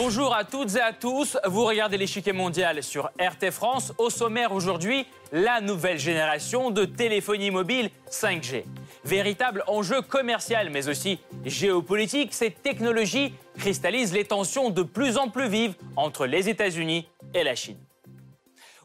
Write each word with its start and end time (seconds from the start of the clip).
Bonjour 0.00 0.32
à 0.32 0.44
toutes 0.44 0.76
et 0.76 0.80
à 0.80 0.92
tous, 0.92 1.36
vous 1.44 1.64
regardez 1.64 1.98
l'échiquier 1.98 2.32
mondial 2.32 2.84
sur 2.84 3.10
RT 3.18 3.50
France. 3.50 3.92
Au 3.98 4.10
sommaire 4.10 4.52
aujourd'hui, 4.52 5.04
la 5.32 5.60
nouvelle 5.60 5.98
génération 5.98 6.70
de 6.70 6.84
téléphonie 6.84 7.50
mobile 7.50 7.90
5G. 8.08 8.62
Véritable 9.04 9.64
enjeu 9.66 10.00
commercial 10.00 10.70
mais 10.70 10.88
aussi 10.88 11.18
géopolitique, 11.44 12.32
cette 12.32 12.62
technologie 12.62 13.34
cristallise 13.58 14.12
les 14.12 14.24
tensions 14.24 14.70
de 14.70 14.84
plus 14.84 15.16
en 15.16 15.30
plus 15.30 15.48
vives 15.48 15.74
entre 15.96 16.26
les 16.26 16.48
États-Unis 16.48 17.08
et 17.34 17.42
la 17.42 17.56
Chine. 17.56 17.80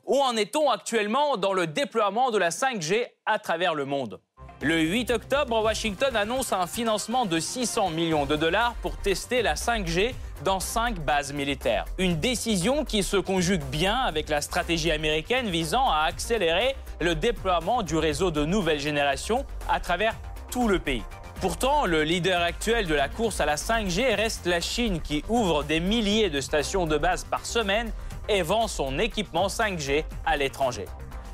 Où 0.08 0.20
en 0.20 0.36
est-on 0.36 0.72
actuellement 0.72 1.38
dans 1.38 1.54
le 1.54 1.68
déploiement 1.68 2.32
de 2.32 2.40
la 2.40 2.50
5G 2.50 3.06
à 3.28 3.38
travers 3.38 3.76
le 3.76 3.86
monde? 3.86 4.20
Le 4.62 4.80
8 4.80 5.12
octobre, 5.12 5.62
Washington 5.62 6.16
annonce 6.16 6.54
un 6.54 6.68
financement 6.68 7.26
de 7.26 7.40
600 7.40 7.90
millions 7.90 8.26
de 8.26 8.36
dollars 8.36 8.76
pour 8.82 8.96
tester 8.96 9.42
la 9.42 9.56
5G 9.56 10.14
dans 10.46 10.62
cinq 10.62 11.00
bases 11.00 11.34
militaires. 11.34 11.86
Une 11.98 12.18
décision 12.18 12.86
qui 12.86 13.04
se 13.04 13.18
conjugue 13.18 13.64
bien 13.64 13.96
avec 13.96 14.30
la 14.30 14.42
stratégie 14.42 14.92
américaine 14.92 15.50
visant 15.50 15.90
à 15.90 16.06
accélérer 16.08 16.76
le 17.02 17.16
déploiement 17.16 17.84
du 17.84 17.98
réseau 17.98 18.32
de 18.32 18.46
nouvelle 18.46 18.80
génération 18.80 19.46
à 19.70 19.80
travers 19.80 20.16
tout 20.50 20.68
le 20.70 20.80
pays. 20.80 21.04
Pourtant, 21.42 21.86
le 21.86 22.04
leader 22.04 22.42
actuel 22.42 22.88
de 22.88 22.96
la 22.96 23.10
course 23.10 23.42
à 23.42 23.46
la 23.46 23.56
5G 23.56 24.16
reste 24.16 24.46
la 24.46 24.62
Chine 24.62 25.02
qui 25.02 25.26
ouvre 25.28 25.66
des 25.66 25.82
milliers 25.82 26.30
de 26.30 26.40
stations 26.40 26.86
de 26.86 26.98
base 26.98 27.26
par 27.26 27.46
semaine 27.46 27.92
et 28.30 28.42
vend 28.44 28.70
son 28.70 28.98
équipement 28.98 29.48
5G 29.48 30.06
à 30.26 30.38
l'étranger. 30.38 30.86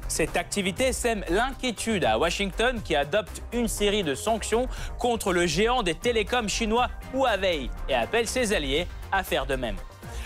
Cette 0.09 0.37
activité 0.37 0.91
sème 0.91 1.23
l'inquiétude 1.29 2.03
à 2.03 2.17
Washington 2.17 2.81
qui 2.83 2.95
adopte 2.95 3.43
une 3.53 3.67
série 3.67 4.03
de 4.03 4.15
sanctions 4.15 4.67
contre 4.97 5.31
le 5.31 5.45
géant 5.45 5.83
des 5.83 5.93
télécoms 5.93 6.49
chinois 6.49 6.87
Huawei 7.13 7.69
et 7.87 7.93
appelle 7.93 8.27
ses 8.27 8.53
alliés 8.53 8.87
à 9.11 9.23
faire 9.23 9.45
de 9.45 9.55
même. 9.55 9.77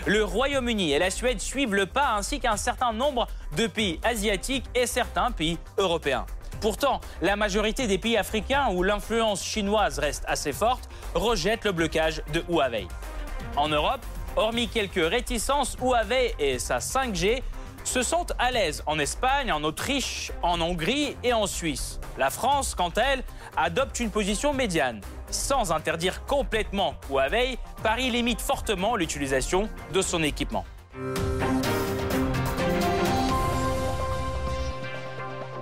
Le 0.06 0.24
Royaume-Uni 0.24 0.92
et 0.92 0.98
la 0.98 1.10
Suède 1.10 1.38
suivent 1.38 1.74
le 1.74 1.84
pas 1.84 2.14
ainsi 2.16 2.40
qu'un 2.40 2.56
certain 2.56 2.94
nombre 2.94 3.28
de 3.56 3.66
pays 3.66 4.00
asiatiques 4.02 4.64
et 4.74 4.86
certains 4.86 5.30
pays 5.30 5.58
européens. 5.76 6.24
Pourtant, 6.62 7.02
la 7.20 7.36
majorité 7.36 7.86
des 7.86 7.98
pays 7.98 8.16
africains 8.16 8.68
où 8.72 8.82
l'influence 8.82 9.44
chinoise 9.44 9.98
reste 9.98 10.24
assez 10.26 10.52
forte 10.52 10.88
rejettent 11.14 11.66
le 11.66 11.72
blocage 11.72 12.22
de 12.32 12.42
Huawei. 12.48 12.88
En 13.56 13.68
Europe, 13.68 14.00
hormis 14.36 14.68
quelques 14.68 14.94
réticences, 14.94 15.76
Huawei 15.78 16.34
et 16.38 16.58
sa 16.58 16.78
5G 16.78 17.42
se 17.84 18.02
sentent 18.02 18.32
à 18.38 18.50
l'aise 18.50 18.82
en 18.86 18.98
Espagne, 18.98 19.52
en 19.52 19.62
Autriche, 19.62 20.32
en 20.42 20.60
Hongrie 20.60 21.16
et 21.22 21.32
en 21.32 21.46
Suisse. 21.46 22.00
La 22.18 22.30
France, 22.30 22.74
quant 22.74 22.90
à 22.90 23.02
elle, 23.02 23.24
adopte 23.56 24.00
une 24.00 24.10
position 24.10 24.52
médiane. 24.52 25.00
Sans 25.30 25.72
interdire 25.72 26.24
complètement 26.24 26.94
Huawei, 27.10 27.58
Paris 27.82 28.10
limite 28.10 28.40
fortement 28.40 28.96
l'utilisation 28.96 29.68
de 29.92 30.02
son 30.02 30.22
équipement. 30.22 30.64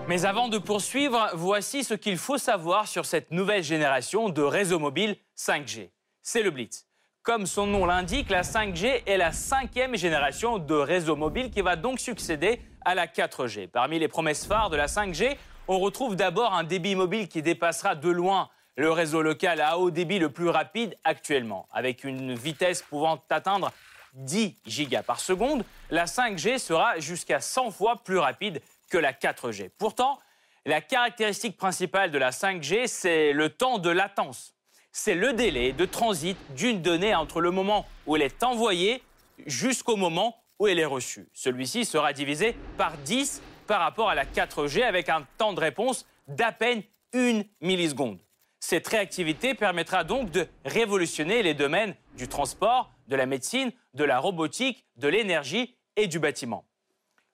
Mais 0.09 0.25
avant 0.25 0.49
de 0.49 0.59
poursuivre, 0.59 1.31
voici 1.35 1.85
ce 1.85 1.95
qu'il 1.95 2.19
faut 2.19 2.39
savoir 2.39 2.87
sur 2.87 3.07
cette 3.07 3.31
nouvelle 3.31 3.63
génération 3.63 4.29
de 4.29 4.43
réseaux 4.43 4.79
mobiles 4.79 5.17
5G. 5.39 5.91
C'est 6.23 6.43
le 6.43 6.51
Blitz. 6.51 6.87
Comme 7.23 7.47
son 7.47 7.69
nom 7.69 7.87
l'indique, 7.87 8.31
la 8.31 8.43
5G 8.43 9.05
est 9.07 9.17
la 9.17 9.31
cinquième 9.31 9.97
génération 9.97 10.59
de 10.59 10.75
réseau 10.75 11.15
mobile 11.15 11.53
qui 11.53 11.61
va 11.61 11.77
donc 11.77 12.01
succéder 12.01 12.61
à 12.85 12.97
la 12.97 13.07
4G. 13.07 13.69
Parmi 13.69 14.01
les 14.01 14.09
promesses 14.09 14.45
phares 14.45 14.71
de 14.71 14.77
la 14.77 14.87
5G, 14.87 15.37
on 15.69 15.79
retrouve 15.79 16.17
d'abord 16.17 16.53
un 16.53 16.65
débit 16.65 16.97
mobile 16.97 17.29
qui 17.29 17.41
dépassera 17.41 17.95
de 17.95 18.11
loin 18.11 18.51
le 18.75 18.91
réseau 18.91 19.23
local 19.23 19.61
à 19.61 19.79
haut 19.79 19.93
débit 19.93 20.19
le 20.19 20.31
plus 20.31 20.49
rapide 20.49 20.99
actuellement. 21.05 21.69
Avec 21.71 22.03
une 22.03 22.35
vitesse 22.35 22.83
pouvant 22.83 23.23
atteindre 23.31 23.71
10 24.15 24.57
gigas 24.67 25.05
par 25.05 25.21
seconde, 25.21 25.65
la 25.91 26.07
5G 26.07 26.59
sera 26.59 26.99
jusqu'à 26.99 27.41
100 27.41 27.71
fois 27.71 28.03
plus 28.03 28.19
rapide 28.19 28.61
que 28.91 28.99
la 28.99 29.13
4G. 29.13 29.71
Pourtant, 29.79 30.19
la 30.67 30.81
caractéristique 30.81 31.57
principale 31.57 32.11
de 32.11 32.19
la 32.19 32.31
5G, 32.31 32.89
c'est 32.89 33.33
le 33.33 33.49
temps 33.49 33.79
de 33.79 33.91
latence 33.91 34.55
c'est 34.93 35.15
le 35.15 35.33
délai 35.33 35.73
de 35.73 35.87
transit 35.87 36.37
d'une 36.55 36.83
donnée 36.83 37.15
entre 37.15 37.41
le 37.41 37.51
moment 37.51 37.87
où 38.07 38.15
elle 38.15 38.23
est 38.23 38.43
envoyée 38.43 39.03
jusqu'au 39.47 39.97
moment 39.97 40.37
où 40.59 40.69
elle 40.69 40.79
est 40.79 40.85
reçue. 40.85 41.29
Celui-ci 41.33 41.85
sera 41.85 42.13
divisé 42.13 42.55
par 42.77 42.97
10 42.99 43.43
par 43.67 43.81
rapport 43.81 44.11
à 44.11 44.15
la 44.15 44.27
4G 44.27 44.83
avec 44.83 45.09
un 45.09 45.27
temps 45.39 45.55
de 45.55 45.61
réponse 45.61 46.07
d'à 46.29 46.53
peine 46.53 46.83
une 47.13 47.45
milliseconde. 47.61 48.21
Cette 48.61 48.87
réactivité 48.87 49.55
permettra 49.55 50.05
donc 50.05 50.31
de 50.31 50.47
révolutionner 50.65 51.43
les 51.43 51.55
domaines 51.55 51.97
du 52.17 52.29
transport, 52.29 52.93
de 53.09 53.17
la 53.17 53.27
médecine, 53.27 53.73
de 53.95 54.05
la 54.05 54.21
robotique, 54.21 54.87
de 54.97 55.09
l'énergie 55.09 55.75
et 55.97 56.07
du 56.07 56.19
bâtiment. 56.19 56.65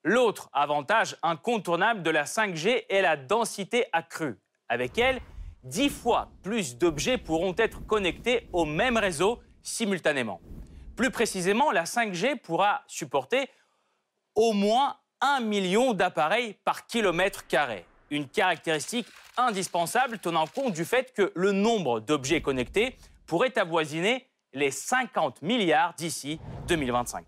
L'autre 0.04 0.48
avantage 0.52 1.16
incontournable 1.22 2.02
de 2.02 2.10
la 2.10 2.24
5G 2.24 2.86
est 2.88 3.02
la 3.02 3.16
densité 3.16 3.86
accrue. 3.92 4.38
Avec 4.68 4.96
elle, 4.96 5.20
10 5.64 5.88
fois 5.90 6.30
plus 6.42 6.76
d'objets 6.76 7.18
pourront 7.18 7.54
être 7.58 7.84
connectés 7.86 8.48
au 8.52 8.64
même 8.64 8.96
réseau 8.96 9.40
simultanément. 9.62 10.40
Plus 10.96 11.10
précisément, 11.10 11.70
la 11.70 11.84
5G 11.84 12.36
pourra 12.36 12.82
supporter 12.86 13.48
au 14.34 14.52
moins 14.52 14.96
1 15.20 15.40
million 15.40 15.94
d'appareils 15.94 16.54
par 16.64 16.86
kilomètre 16.86 17.46
carré. 17.46 17.84
Une 18.10 18.28
caractéristique 18.28 19.06
indispensable 19.36 20.18
tenant 20.18 20.46
compte 20.46 20.72
du 20.72 20.84
fait 20.84 21.12
que 21.12 21.32
le 21.34 21.52
nombre 21.52 22.00
d'objets 22.00 22.40
connectés 22.40 22.96
pourrait 23.26 23.56
avoisiner 23.58 24.26
les 24.52 24.70
50 24.70 25.42
milliards 25.42 25.94
d'ici 25.94 26.40
2025. 26.68 27.24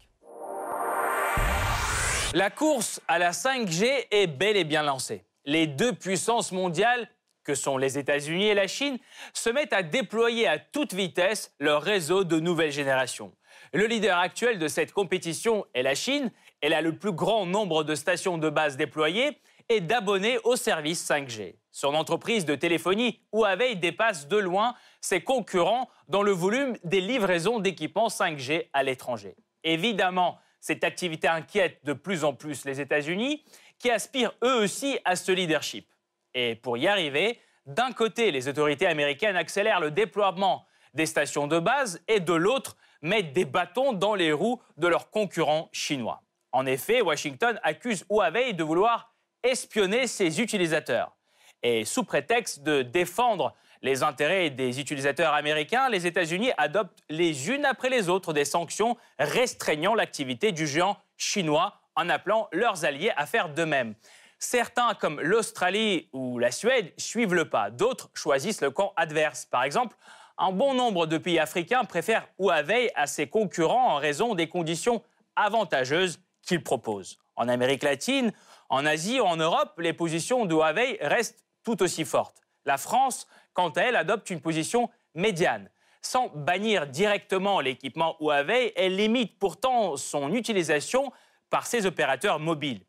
La 2.32 2.48
course 2.48 3.00
à 3.08 3.18
la 3.18 3.32
5G 3.32 4.06
est 4.10 4.26
bel 4.26 4.56
et 4.56 4.64
bien 4.64 4.82
lancée. 4.82 5.24
Les 5.44 5.66
deux 5.66 5.92
puissances 5.92 6.52
mondiales 6.52 7.08
que 7.50 7.56
sont 7.56 7.78
les 7.78 7.99
États-Unis 7.99 8.47
et 8.47 8.55
la 8.55 8.69
Chine, 8.69 8.97
se 9.34 9.50
mettent 9.50 9.72
à 9.72 9.83
déployer 9.83 10.47
à 10.47 10.61
toute 10.61 10.94
vitesse 10.94 11.53
leur 11.59 11.83
réseau 11.83 12.22
de 12.22 12.38
nouvelle 12.38 12.71
génération. 12.71 13.33
Le 13.72 13.87
leader 13.87 14.19
actuel 14.19 14.61
de 14.61 14.69
cette 14.69 14.93
compétition 14.93 15.66
est 15.75 15.83
la 15.83 15.97
Chine. 15.97 16.31
Elle 16.60 16.75
a 16.75 16.81
le 16.81 16.97
plus 16.97 17.10
grand 17.10 17.47
nombre 17.47 17.83
de 17.83 17.97
stations 17.97 18.39
de 18.39 18.49
base 18.50 18.77
déployées 18.77 19.37
et 19.69 19.81
d'abonnés 19.81 20.39
au 20.44 20.55
service 20.55 21.05
5G. 21.05 21.56
Son 21.72 21.94
entreprise 21.94 22.44
de 22.44 22.55
téléphonie 22.55 23.19
Huawei 23.33 23.75
dépasse 23.75 24.28
de 24.28 24.37
loin 24.37 24.77
ses 25.00 25.21
concurrents 25.21 25.89
dans 26.06 26.22
le 26.22 26.31
volume 26.31 26.77
des 26.84 27.00
livraisons 27.00 27.59
d'équipements 27.59 28.06
5G 28.06 28.69
à 28.72 28.84
l'étranger. 28.84 29.34
Évidemment, 29.65 30.39
cette 30.60 30.84
activité 30.84 31.27
inquiète 31.27 31.84
de 31.84 31.94
plus 31.94 32.22
en 32.22 32.33
plus 32.33 32.65
les 32.65 32.81
États-Unis, 32.81 33.43
qui 33.81 33.91
aspirent 33.91 34.34
eux 34.44 34.62
aussi 34.62 35.00
à 35.05 35.16
ce 35.16 35.33
leadership. 35.33 35.89
Et 36.34 36.54
pour 36.54 36.76
y 36.76 36.86
arriver, 36.86 37.41
d'un 37.66 37.92
côté, 37.92 38.30
les 38.30 38.48
autorités 38.48 38.86
américaines 38.86 39.36
accélèrent 39.36 39.80
le 39.80 39.91
déploiement 39.91 40.66
des 40.94 41.06
stations 41.06 41.46
de 41.46 41.58
base 41.58 42.02
et 42.08 42.20
de 42.20 42.32
l'autre, 42.32 42.76
mettent 43.02 43.32
des 43.32 43.44
bâtons 43.44 43.92
dans 43.92 44.14
les 44.14 44.32
roues 44.32 44.60
de 44.76 44.88
leurs 44.88 45.10
concurrents 45.10 45.68
chinois. 45.72 46.22
En 46.52 46.66
effet, 46.66 47.00
Washington 47.00 47.58
accuse 47.62 48.04
Huawei 48.10 48.52
de 48.52 48.64
vouloir 48.64 49.14
espionner 49.42 50.06
ses 50.06 50.41
utilisateurs. 50.41 51.16
Et 51.62 51.84
sous 51.84 52.04
prétexte 52.04 52.62
de 52.62 52.82
défendre 52.82 53.54
les 53.82 54.02
intérêts 54.02 54.50
des 54.50 54.80
utilisateurs 54.80 55.32
américains, 55.32 55.88
les 55.88 56.06
États-Unis 56.06 56.50
adoptent 56.58 57.02
les 57.08 57.50
unes 57.50 57.64
après 57.64 57.88
les 57.88 58.08
autres 58.08 58.32
des 58.32 58.44
sanctions 58.44 58.97
restreignant 59.18 59.94
l'activité 59.94 60.52
du 60.52 60.66
géant 60.66 60.98
chinois 61.16 61.80
en 61.97 62.08
appelant 62.08 62.48
leurs 62.52 62.84
alliés 62.84 63.12
à 63.16 63.26
faire 63.26 63.48
de 63.48 63.65
même. 63.65 63.94
Certains, 64.42 64.95
comme 64.95 65.21
l'Australie 65.21 66.09
ou 66.15 66.39
la 66.39 66.51
Suède, 66.51 66.95
suivent 66.97 67.34
le 67.34 67.51
pas. 67.51 67.71
D'autres 67.71 68.10
choisissent 68.15 68.63
le 68.63 68.71
camp 68.71 68.95
adverse. 68.97 69.45
Par 69.45 69.65
exemple, 69.65 69.95
un 70.39 70.51
bon 70.51 70.72
nombre 70.72 71.07
de 71.07 71.19
pays 71.19 71.39
africains 71.39 71.84
préfèrent 71.84 72.27
Huawei 72.39 72.91
à 72.95 73.07
ses 73.07 73.27
concurrents 73.27 73.95
en 73.95 73.97
raison 73.97 74.34
des 74.34 74.48
conditions 74.48 75.03
avantageuses 75.37 76.21
qu'il 76.41 76.63
propose. 76.63 77.19
En 77.37 77.48
Amérique 77.48 77.83
latine, 77.83 78.33
en 78.71 78.87
Asie 78.87 79.21
ou 79.21 79.25
en 79.25 79.37
Europe, 79.37 79.75
les 79.78 79.92
positions 79.92 80.47
de 80.47 80.54
Huawei 80.54 80.97
restent 81.03 81.45
tout 81.63 81.83
aussi 81.83 82.07
fortes. 82.07 82.41
La 82.65 82.78
France, 82.78 83.27
quant 83.53 83.69
à 83.69 83.83
elle, 83.83 83.97
adopte 83.97 84.31
une 84.31 84.41
position 84.41 84.89
médiane. 85.15 85.69
Sans 86.01 86.28
bannir 86.28 86.86
directement 86.86 87.60
l'équipement 87.60 88.16
Huawei, 88.21 88.72
elle 88.75 88.97
limite 88.97 89.39
pourtant 89.39 89.98
son 89.98 90.33
utilisation 90.33 91.13
par 91.51 91.66
ses 91.66 91.84
opérateurs 91.84 92.41
mobiles. 92.41 92.81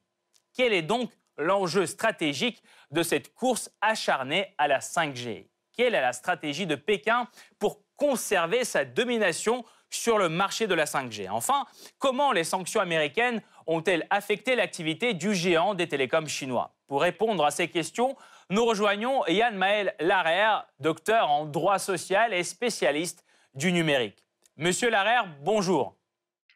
Quelle 0.54 0.72
est 0.72 0.82
donc 0.82 1.12
l'enjeu 1.38 1.86
stratégique 1.86 2.64
de 2.92 3.04
cette 3.04 3.34
course 3.34 3.72
acharnée 3.82 4.54
à 4.58 4.68
la 4.68 4.80
5G. 4.80 5.48
Quelle 5.76 5.96
est 5.96 6.02
la 6.02 6.14
stratégie 6.14 6.68
de 6.68 6.76
Pékin 6.76 7.28
pour 7.60 7.82
conserver 7.96 8.64
sa 8.64 8.86
domination 8.86 9.64
sur 9.90 10.18
le 10.18 10.30
marché 10.30 10.68
de 10.68 10.74
la 10.74 10.86
5G 10.86 11.30
Enfin, 11.30 11.66
comment 12.00 12.32
les 12.32 12.44
sanctions 12.44 12.82
américaines 12.82 13.42
ont-elles 13.68 14.08
affecté 14.10 14.56
l'activité 14.56 15.14
du 15.14 15.36
géant 15.36 15.74
des 15.74 15.88
télécoms 15.88 16.28
chinois? 16.28 16.74
Pour 16.88 17.02
répondre 17.02 17.46
à 17.46 17.52
ces 17.52 17.68
questions, 17.68 18.16
nous 18.50 18.66
rejoignons 18.66 19.26
Yann 19.28 19.56
Maël 19.56 19.96
Larère, 20.00 20.68
docteur 20.80 21.30
en 21.30 21.46
droit 21.46 21.80
social 21.80 22.34
et 22.34 22.44
spécialiste 22.44 23.26
du 23.54 23.72
numérique. 23.72 24.26
Monsieur 24.58 24.90
Larère, 24.90 25.26
bonjour. 25.42 25.96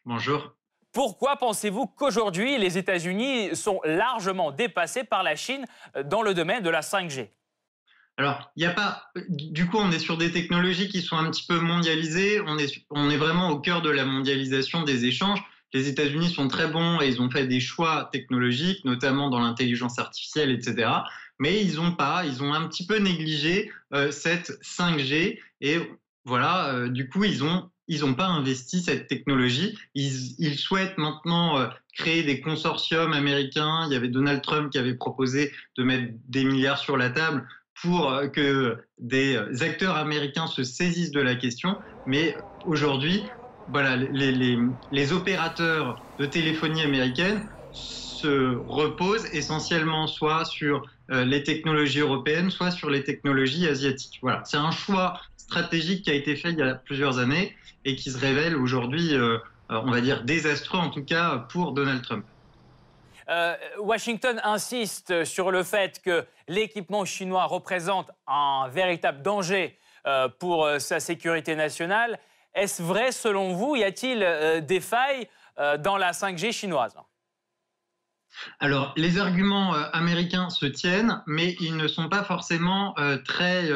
Bonjour. 0.04 0.54
Pourquoi 0.96 1.36
pensez-vous 1.36 1.88
qu'aujourd'hui, 1.88 2.56
les 2.56 2.78
États-Unis 2.78 3.54
sont 3.54 3.80
largement 3.84 4.50
dépassés 4.50 5.04
par 5.04 5.22
la 5.22 5.36
Chine 5.36 5.66
dans 6.06 6.22
le 6.22 6.32
domaine 6.32 6.62
de 6.62 6.70
la 6.70 6.80
5G 6.80 7.28
alors, 8.18 8.50
il 8.56 8.60
n'y 8.60 8.64
a 8.66 8.72
pas. 8.72 9.02
Du 9.28 9.68
coup, 9.68 9.76
on 9.76 9.90
est 9.90 9.98
sur 9.98 10.16
des 10.16 10.32
technologies 10.32 10.88
qui 10.88 11.02
sont 11.02 11.18
un 11.18 11.30
petit 11.30 11.44
peu 11.46 11.60
mondialisées. 11.60 12.40
On 12.46 12.56
est, 12.56 12.86
on 12.88 13.10
est 13.10 13.18
vraiment 13.18 13.50
au 13.50 13.60
cœur 13.60 13.82
de 13.82 13.90
la 13.90 14.06
mondialisation 14.06 14.84
des 14.84 15.04
échanges. 15.04 15.44
Les 15.74 15.88
États-Unis 15.88 16.30
sont 16.30 16.48
très 16.48 16.66
bons 16.66 17.02
et 17.02 17.08
ils 17.08 17.20
ont 17.20 17.28
fait 17.28 17.46
des 17.46 17.60
choix 17.60 18.08
technologiques, 18.10 18.82
notamment 18.86 19.28
dans 19.28 19.40
l'intelligence 19.40 19.98
artificielle, 19.98 20.50
etc. 20.50 20.88
Mais 21.38 21.62
ils 21.62 21.78
ont 21.78 21.92
pas, 21.92 22.24
ils 22.24 22.42
ont 22.42 22.54
un 22.54 22.66
petit 22.68 22.86
peu 22.86 22.96
négligé 22.96 23.70
euh, 23.92 24.10
cette 24.10 24.58
5G 24.62 25.38
et 25.60 25.78
voilà, 26.24 26.72
euh, 26.72 26.88
du 26.88 27.10
coup, 27.10 27.24
ils 27.24 27.44
ont 27.44 27.70
ils 27.88 28.00
n'ont 28.00 28.14
pas 28.14 28.26
investi 28.26 28.80
cette 28.80 29.06
technologie. 29.06 29.78
Ils, 29.94 30.56
souhaitent 30.56 30.98
maintenant 30.98 31.58
euh, 31.58 31.66
créer 31.94 32.22
des 32.22 32.40
consortiums 32.40 33.12
américains. 33.12 33.86
Il 33.86 33.92
y 33.92 33.96
avait 33.96 34.08
Donald 34.08 34.42
Trump 34.42 34.70
qui 34.70 34.78
avait 34.78 34.94
proposé 34.94 35.52
de 35.76 35.84
mettre 35.84 36.12
des 36.28 36.44
milliards 36.44 36.78
sur 36.78 36.96
la 36.96 37.10
table 37.10 37.46
pour 37.80 38.10
euh, 38.10 38.26
que 38.26 38.78
des 38.98 39.38
acteurs 39.62 39.96
américains 39.96 40.46
se 40.46 40.64
saisissent 40.64 41.12
de 41.12 41.20
la 41.20 41.34
question. 41.36 41.76
Mais 42.06 42.36
aujourd'hui, 42.64 43.22
voilà, 43.68 43.96
les, 43.96 44.56
les, 44.92 45.12
opérateurs 45.12 46.02
de 46.18 46.26
téléphonie 46.26 46.82
américaine 46.82 47.48
se 47.72 48.56
reposent 48.66 49.26
essentiellement 49.32 50.06
soit 50.06 50.44
sur 50.44 50.86
euh, 51.10 51.24
les 51.24 51.42
technologies 51.42 52.00
européennes, 52.00 52.50
soit 52.50 52.70
sur 52.70 52.90
les 52.90 53.04
technologies 53.04 53.66
asiatiques. 53.66 54.18
Voilà, 54.22 54.42
c'est 54.44 54.56
un 54.56 54.70
choix 54.70 55.20
stratégique 55.36 56.02
qui 56.02 56.10
a 56.10 56.14
été 56.14 56.34
fait 56.36 56.50
il 56.50 56.58
y 56.58 56.62
a 56.62 56.74
plusieurs 56.74 57.18
années 57.18 57.54
et 57.86 57.96
qui 57.96 58.10
se 58.10 58.18
révèle 58.18 58.56
aujourd'hui, 58.56 59.14
euh, 59.14 59.38
on 59.70 59.90
va 59.90 60.02
dire, 60.02 60.24
désastreux 60.24 60.78
en 60.78 60.90
tout 60.90 61.04
cas 61.04 61.46
pour 61.48 61.72
Donald 61.72 62.02
Trump. 62.02 62.26
Euh, 63.28 63.56
Washington 63.78 64.40
insiste 64.44 65.24
sur 65.24 65.50
le 65.50 65.62
fait 65.62 66.00
que 66.02 66.24
l'équipement 66.46 67.04
chinois 67.04 67.46
représente 67.46 68.10
un 68.26 68.68
véritable 68.68 69.22
danger 69.22 69.78
euh, 70.06 70.28
pour 70.28 70.64
euh, 70.64 70.78
sa 70.78 71.00
sécurité 71.00 71.56
nationale. 71.56 72.18
Est-ce 72.54 72.82
vrai 72.82 73.10
selon 73.10 73.54
vous 73.54 73.76
Y 73.76 73.84
a-t-il 73.84 74.64
des 74.64 74.80
failles 74.80 75.28
dans 75.80 75.98
la 75.98 76.12
5G 76.12 76.52
chinoise? 76.52 76.96
Alors, 78.60 78.94
les 78.96 79.18
arguments 79.18 79.74
américains 79.92 80.48
se 80.48 80.64
tiennent, 80.64 81.22
mais 81.26 81.54
ils 81.60 81.76
ne 81.76 81.86
sont 81.86 82.08
pas 82.08 82.24
forcément 82.24 82.94
très 83.26 83.70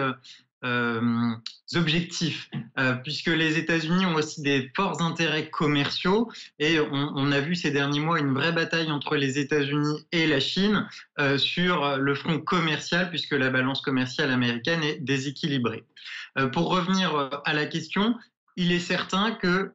euh, 0.64 1.30
objectifs, 1.74 2.50
euh, 2.78 2.94
puisque 2.94 3.28
les 3.28 3.58
États-Unis 3.58 4.04
ont 4.06 4.14
aussi 4.14 4.42
des 4.42 4.70
forts 4.76 5.00
intérêts 5.00 5.48
commerciaux 5.48 6.30
et 6.58 6.78
on, 6.80 7.32
a 7.32 7.40
vu 7.40 7.54
ces 7.54 7.70
derniers 7.70 8.00
mois 8.00 8.18
une 8.18 8.34
vraie 8.34 8.52
bataille 8.52 8.90
entre 8.90 9.16
les 9.16 9.38
États-Unis 9.38 10.06
et 10.12 10.26
la 10.26 10.40
Chine 10.40 10.86
euh, 11.18 11.38
sur 11.38 11.96
le 11.96 12.14
front 12.14 12.40
commercial, 12.40 13.08
puisque 13.08 13.32
la 13.32 13.50
balance 13.50 13.80
commerciale 13.80 14.30
américaine 14.30 14.82
est 14.82 14.98
déséquilibrée. 15.00 15.84
pour 16.52 16.70
revenir 16.70 17.30
à 17.44 17.54
la 17.54 17.66
question, 17.66 18.16
il 18.56 18.72
est 18.72 18.80
certain 18.80 19.32
que 19.32 19.72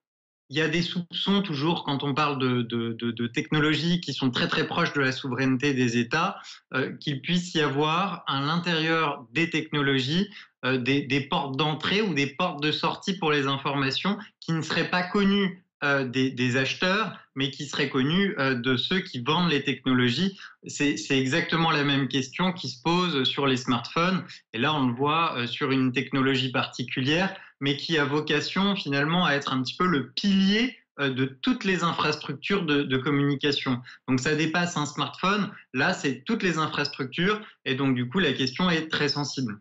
il 0.50 0.57
y 0.57 0.62
a 0.62 0.68
des 0.68 0.81
soupçons 0.81 1.42
toujours 1.42 1.83
quand 1.83 2.03
on 2.03 2.13
parle 2.13 2.38
de, 2.38 3.27
technologies 3.27 4.00
qui 4.00 4.13
sont 4.13 4.30
très 4.30 4.47
très 4.47 4.68
proches 4.68 4.94
de 4.94 5.01
la 5.01 5.12
souveraineté 5.12 5.74
des 5.74 5.97
États, 5.97 6.38
euh, 6.74 6.95
qu'il 6.97 7.21
puisse 7.21 7.53
y 7.56 7.62
avoir 7.62 8.24
à 8.27 8.42
l'intérieur 8.42 9.25
des 9.31 9.50
technologies 9.50 10.30
euh, 10.65 10.77
des, 10.77 11.27
portes 11.30 11.57
d'entrée 11.57 12.01
ou 12.01 12.13
des 12.13 12.27
portes 12.27 12.62
de 12.62 12.71
sortie 12.71 13.18
pour 13.18 13.31
les 13.31 13.47
informations 13.47 14.18
qui 14.39 14.51
ne 14.51 14.62
seraient 14.62 14.89
pas 14.89 15.03
connues 15.03 15.64
euh, 15.83 16.06
des, 16.06 16.57
acheteurs, 16.57 17.18
mais 17.36 17.51
qui 17.51 17.66
seraient 17.66 17.89
connues 17.89 18.36
de 18.38 18.77
ceux 18.77 19.00
qui 19.00 19.19
vendent 19.19 19.50
les 19.50 19.63
technologies. 19.63 20.39
C'est 20.68 20.95
exactement 21.12 21.72
la 21.72 21.83
même 21.83 22.07
question 22.07 22.54
qui 22.54 22.69
se 22.69 22.81
pose 22.81 23.24
sur 23.25 23.45
les 23.45 23.57
smartphones. 23.57 24.24
Et 24.54 24.57
là, 24.57 24.74
on 24.74 24.88
le 24.88 24.94
voit 24.94 25.48
sur 25.48 25.72
une 25.72 25.92
technologie 25.92 26.51
particulière 26.51 27.36
mais 27.62 27.77
qui 27.77 27.98
a 27.98 28.06
vocation 28.06 28.75
finalement 28.75 29.25
à 29.25 29.33
être 29.33 29.54
un 29.54 29.62
petit 29.62 29.75
peu 29.75 29.88
le 29.88 30.12
pilier 30.12 30.77
euh, 31.00 31.10
de 31.10 31.25
toutes 31.25 31.63
les 31.63 31.83
infrastructures 31.83 32.66
de, 32.66 32.98
communication. 32.98 33.81
Donc 34.07 34.19
ça 34.19 34.36
dépasse 34.36 34.77
un 34.77 34.86
smartphone, 34.86 35.51
là 35.74 35.94
c'est 35.94 36.24
toutes 36.25 36.44
les 36.44 36.57
infrastructures, 36.57 37.42
et 37.66 37.75
donc 37.75 37.95
du 37.95 38.07
coup 38.07 38.19
la 38.19 38.33
question 38.33 38.69
est 38.69 38.88
très 38.89 39.10
sensible. 39.10 39.60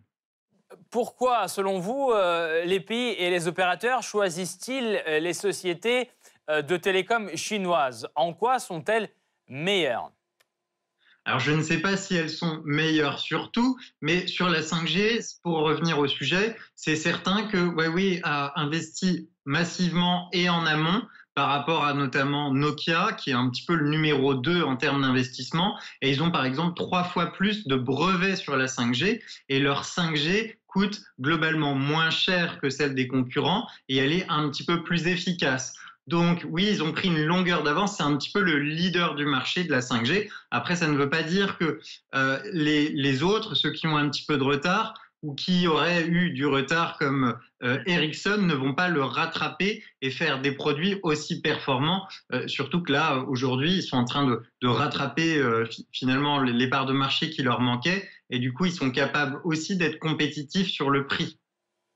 Pourquoi, 0.95 1.49
selon 1.49 1.81
vous, 1.81 2.13
euh, 2.13 2.65
les 2.67 2.79
pays 2.79 3.17
et 3.19 3.29
les 3.29 3.49
opérateurs 3.49 4.05
choisissent-ils 4.05 5.03
euh, 5.09 5.19
les 5.19 5.33
sociétés 5.33 6.09
de 6.49 6.77
télécom 6.77 7.35
chinoises? 7.35 8.07
En 8.15 8.33
quoi 8.33 8.61
sont-elles 8.61 9.09
meilleures? 9.49 10.13
Alors, 11.25 11.41
je 11.41 11.51
ne 11.51 11.63
sais 11.63 11.79
pas 11.79 11.97
si 11.97 12.15
elles 12.15 12.31
sont 12.31 12.63
meilleures 12.65 13.19
sur 13.19 13.51
tout, 13.51 13.77
mais 14.03 14.29
sur 14.29 14.49
la 14.49 14.61
5G, 14.61 15.41
pour 15.43 15.59
revenir 15.59 15.99
au 15.99 16.07
sujet, 16.07 16.57
c'est 16.77 16.95
certain 16.95 17.49
que 17.49 17.57
Huawei 17.57 18.21
a 18.23 18.61
investi 18.61 19.29
massivement 19.47 20.29
et 20.33 20.49
en 20.49 20.65
amont 20.65 21.03
par 21.35 21.49
rapport 21.49 21.85
à 21.85 21.95
notamment 21.95 22.53
Nokia, 22.53 23.13
qui 23.15 23.31
est 23.31 23.35
un 23.35 23.51
petit 23.51 23.65
peu 23.65 23.75
le 23.75 23.89
numéro 23.89 24.35
2 24.35 24.63
en 24.63 24.77
termes 24.77 25.03
d'investissement. 25.03 25.77
Et 26.01 26.11
ils 26.11 26.23
ont 26.23 26.31
par 26.31 26.45
exemple 26.45 26.75
trois 26.77 27.03
fois 27.03 27.33
plus 27.33 27.67
de 27.67 27.75
brevets 27.75 28.37
sur 28.37 28.57
la 28.57 28.67
5G. 28.67 29.21
Et 29.49 29.59
leur 29.59 29.85
5G 29.85 30.55
coûte 30.75 31.03
globalement 31.21 31.75
moins 31.75 32.11
cher 32.11 32.59
que 32.61 32.69
celle 32.69 32.97
des 32.97 33.07
concurrents 33.07 33.69
et 33.89 33.97
elle 33.99 34.13
est 34.13 34.27
un 34.29 34.49
petit 34.49 34.65
peu 34.65 34.83
plus 34.83 35.07
efficace. 35.07 35.73
Donc 36.09 36.45
oui, 36.51 36.69
ils 36.69 36.83
ont 36.83 36.91
pris 36.91 37.09
une 37.09 37.25
longueur 37.25 37.63
d'avance. 37.63 37.97
C'est 37.97 38.03
un 38.03 38.17
petit 38.17 38.31
peu 38.31 38.41
le 38.41 38.59
leader 38.59 39.15
du 39.15 39.25
marché 39.25 39.63
de 39.63 39.71
la 39.71 39.81
5G. 39.81 40.29
Après, 40.51 40.75
ça 40.77 40.89
ne 40.89 40.97
veut 40.97 41.09
pas 41.09 41.23
dire 41.23 41.57
que 41.59 41.81
euh, 42.15 42.41
les, 42.53 43.23
autres, 43.23 43.55
ceux 43.55 43.71
qui 43.71 43.87
ont 43.87 43.97
un 43.97 44.11
petit 44.11 44.27
peu 44.27 44.37
de 44.37 44.43
retard 44.43 44.95
ou 45.25 45.35
qui 45.35 45.67
auraient 45.67 46.07
eu 46.07 46.31
du 46.31 46.47
retard 46.47 46.99
comme 46.99 47.39
euh, 47.63 47.79
Ericsson, 47.87 48.43
ne 48.43 48.55
vont 48.55 48.75
pas 48.75 48.89
le 48.89 49.03
rattraper 49.03 49.83
et 50.03 50.11
faire 50.11 50.43
des 50.43 50.53
produits 50.53 51.01
aussi 51.03 51.41
performants. 51.41 52.07
Euh, 52.33 52.47
surtout 52.47 52.83
que 52.83 52.93
là, 52.93 53.25
aujourd'hui, 53.27 53.79
ils 53.79 53.83
sont 53.83 53.97
en 53.97 54.05
train 54.05 54.27
de, 54.27 54.43
rattraper 54.67 55.43
finalement 55.93 56.41
les 56.41 56.69
parts 56.69 56.87
de 56.87 56.93
marché 56.93 57.31
qui 57.31 57.43
leur 57.43 57.61
manquaient. 57.61 58.09
Et 58.31 58.39
du 58.39 58.53
coup, 58.53 58.67
ils 58.67 58.73
sont 58.73 58.91
capables 58.91 59.41
aussi 59.45 59.77
d'être 59.77 59.99
compétitifs 59.99 60.69
sur 60.69 60.91
le 60.91 61.07
prix. 61.07 61.39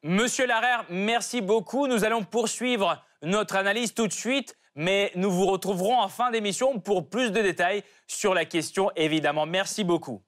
Monsieur 0.02 0.46
Larère, 0.46 0.84
merci 0.90 1.40
beaucoup. 1.40 1.86
Nous 1.86 2.04
allons 2.04 2.24
poursuivre 2.24 3.02
notre 3.22 3.56
analyse 3.56 3.94
tout 3.94 4.06
de 4.06 4.12
suite, 4.12 4.56
mais 4.74 5.10
nous 5.16 5.30
vous 5.30 5.46
retrouverons 5.46 5.98
en 5.98 6.08
fin 6.08 6.30
d'émission 6.30 6.78
pour 6.78 7.10
plus 7.10 7.32
de 7.32 7.42
détails 7.42 7.82
sur 8.06 8.32
la 8.32 8.44
question, 8.44 8.90
évidemment. 8.96 9.44
Merci 9.44 9.82
beaucoup. 9.82 10.22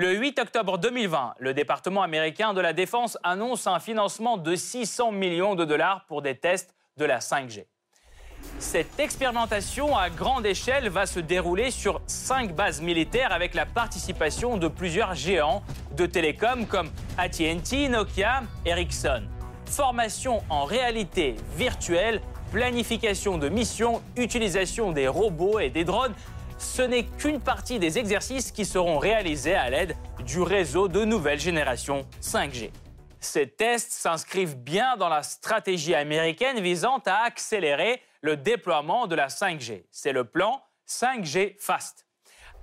Le 0.00 0.14
8 0.14 0.38
octobre 0.38 0.78
2020, 0.78 1.34
le 1.40 1.52
département 1.52 2.00
américain 2.00 2.54
de 2.54 2.60
la 2.62 2.72
Défense 2.72 3.18
annonce 3.22 3.66
un 3.66 3.78
financement 3.80 4.38
de 4.38 4.56
600 4.56 5.12
millions 5.12 5.54
de 5.54 5.66
dollars 5.66 6.06
pour 6.06 6.22
des 6.22 6.38
tests 6.38 6.74
de 6.96 7.04
la 7.04 7.18
5G. 7.18 7.66
Cette 8.58 8.98
expérimentation 8.98 9.94
à 9.94 10.08
grande 10.08 10.46
échelle 10.46 10.88
va 10.88 11.04
se 11.04 11.20
dérouler 11.20 11.70
sur 11.70 12.00
cinq 12.06 12.56
bases 12.56 12.80
militaires 12.80 13.30
avec 13.30 13.52
la 13.52 13.66
participation 13.66 14.56
de 14.56 14.68
plusieurs 14.68 15.14
géants 15.14 15.62
de 15.98 16.06
télécom 16.06 16.64
comme 16.64 16.90
AT&T, 17.18 17.90
Nokia, 17.90 18.44
Ericsson 18.64 19.24
formation 19.70 20.42
en 20.50 20.64
réalité 20.64 21.36
virtuelle, 21.56 22.20
planification 22.50 23.38
de 23.38 23.48
missions, 23.48 24.02
utilisation 24.16 24.92
des 24.92 25.06
robots 25.08 25.60
et 25.60 25.70
des 25.70 25.84
drones, 25.84 26.14
ce 26.60 26.82
n'est 26.82 27.04
qu'une 27.04 27.40
partie 27.40 27.78
des 27.78 27.98
exercices 27.98 28.52
qui 28.52 28.64
seront 28.64 28.98
réalisés 28.98 29.54
à 29.54 29.70
l'aide 29.70 29.96
du 30.24 30.42
réseau 30.42 30.88
de 30.88 31.04
nouvelle 31.04 31.40
génération 31.40 32.06
5G. 32.22 32.70
Ces 33.18 33.48
tests 33.48 33.92
s'inscrivent 33.92 34.56
bien 34.56 34.96
dans 34.96 35.08
la 35.08 35.22
stratégie 35.22 35.94
américaine 35.94 36.60
visant 36.60 36.98
à 37.06 37.24
accélérer 37.24 38.00
le 38.20 38.36
déploiement 38.36 39.06
de 39.06 39.14
la 39.14 39.28
5G. 39.28 39.84
C'est 39.90 40.12
le 40.12 40.24
plan 40.24 40.62
5G 40.86 41.56
Fast. 41.58 42.06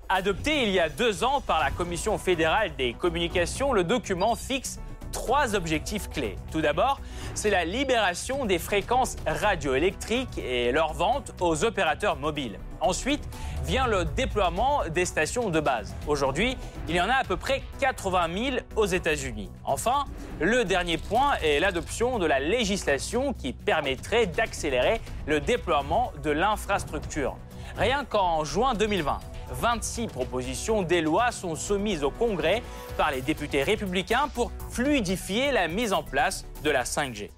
Adopté 0.10 0.63
il 0.63 0.70
y 0.70 0.80
a 0.80 0.89
deux 0.89 1.24
ans 1.24 1.42
par 1.42 1.60
la 1.60 1.72
Commission 1.72 2.18
fédérale 2.18 2.75
des 2.75 2.94
communications, 2.94 3.74
le 3.74 3.84
document 3.84 4.36
fixe 4.36 4.80
trois 5.18 5.56
objectifs 5.56 6.10
clés. 6.12 6.36
Tout 6.52 6.62
d'abord, 6.62 7.02
c'est 7.34 7.50
la 7.50 7.66
libération 7.66 8.46
des 8.46 8.60
fréquences 8.60 9.16
radioélectriques 9.26 10.38
et 10.38 10.72
leur 10.72 10.94
vente 10.94 11.34
aux 11.42 11.66
opérateurs 11.66 12.18
mobiles. 12.18 12.60
Ensuite 12.82 13.28
vient 13.64 13.88
le 13.88 14.06
déploiement 14.06 14.84
des 14.88 15.06
stations 15.06 15.50
de 15.50 15.60
base. 15.60 15.96
Aujourd'hui, 16.06 16.56
il 16.88 16.96
y 16.96 17.02
en 17.02 17.10
a 17.10 17.16
à 17.16 17.24
peu 17.24 17.36
près 17.36 17.64
80 17.80 18.28
000 18.52 18.58
aux 18.76 18.86
États-Unis. 18.86 19.50
Enfin, 19.66 20.06
le 20.40 20.64
dernier 20.66 21.00
point 21.00 21.34
est 21.42 21.60
l'adoption 21.60 22.20
de 22.20 22.28
la 22.28 22.40
législation 22.40 23.34
qui 23.34 23.54
permettrait 23.54 24.28
d'accélérer 24.28 25.02
le 25.26 25.40
déploiement 25.40 26.14
de 26.22 26.30
l'infrastructure. 26.30 27.36
Rien 27.76 28.06
qu'en 28.06 28.44
juin 28.44 28.76
2020, 28.76 29.18
26 29.51 30.08
propositions 30.08 30.82
des 30.82 31.01
lois 31.01 31.32
sont 31.32 31.56
soumises 31.56 32.04
au 32.04 32.12
Congrès 32.12 32.62
par 32.98 33.12
les 33.12 33.22
députés 33.22 33.63
républicains 33.63 34.30
pour 34.34 34.51
fluidifier 34.72 35.51
la 35.51 35.68
mise 35.68 35.94
en 35.94 36.04
place 36.04 36.46
de 36.63 36.70
la 36.70 36.84
5G. 36.84 37.30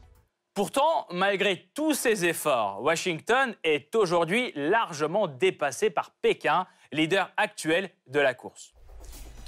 Pourtant, 0.53 1.05
malgré 1.11 1.69
tous 1.73 1.93
ces 1.93 2.25
efforts, 2.25 2.81
Washington 2.81 3.55
est 3.63 3.95
aujourd'hui 3.95 4.51
largement 4.55 5.27
dépassé 5.27 5.89
par 5.89 6.11
Pékin, 6.21 6.67
leader 6.91 7.31
actuel 7.37 7.89
de 8.07 8.19
la 8.19 8.33
course. 8.33 8.73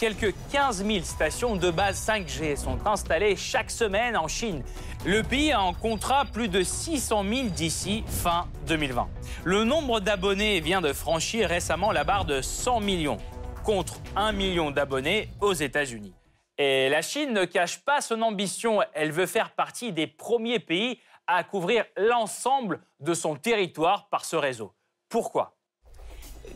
Quelques 0.01 0.33
15 0.51 0.83
000 0.83 1.03
stations 1.03 1.55
de 1.55 1.69
base 1.69 2.03
5G 2.07 2.55
sont 2.55 2.87
installées 2.87 3.35
chaque 3.35 3.69
semaine 3.69 4.17
en 4.17 4.27
Chine. 4.27 4.63
Le 5.05 5.21
pays 5.21 5.53
en 5.53 5.75
comptera 5.75 6.25
plus 6.25 6.47
de 6.47 6.63
600 6.63 7.23
000 7.23 7.47
d'ici 7.49 8.03
fin 8.07 8.47
2020. 8.65 9.07
Le 9.43 9.63
nombre 9.63 9.99
d'abonnés 9.99 10.59
vient 10.59 10.81
de 10.81 10.91
franchir 10.91 11.49
récemment 11.49 11.91
la 11.91 12.03
barre 12.03 12.25
de 12.25 12.41
100 12.41 12.79
millions, 12.79 13.19
contre 13.63 13.99
1 14.15 14.31
million 14.31 14.71
d'abonnés 14.71 15.29
aux 15.39 15.53
États-Unis. 15.53 16.15
Et 16.57 16.89
la 16.89 17.03
Chine 17.03 17.31
ne 17.31 17.45
cache 17.45 17.85
pas 17.85 18.01
son 18.01 18.23
ambition. 18.23 18.79
Elle 18.95 19.11
veut 19.11 19.27
faire 19.27 19.51
partie 19.51 19.93
des 19.93 20.07
premiers 20.07 20.59
pays 20.59 20.99
à 21.27 21.43
couvrir 21.43 21.85
l'ensemble 21.95 22.81
de 23.01 23.13
son 23.13 23.35
territoire 23.35 24.09
par 24.09 24.25
ce 24.25 24.35
réseau. 24.35 24.73
Pourquoi? 25.09 25.60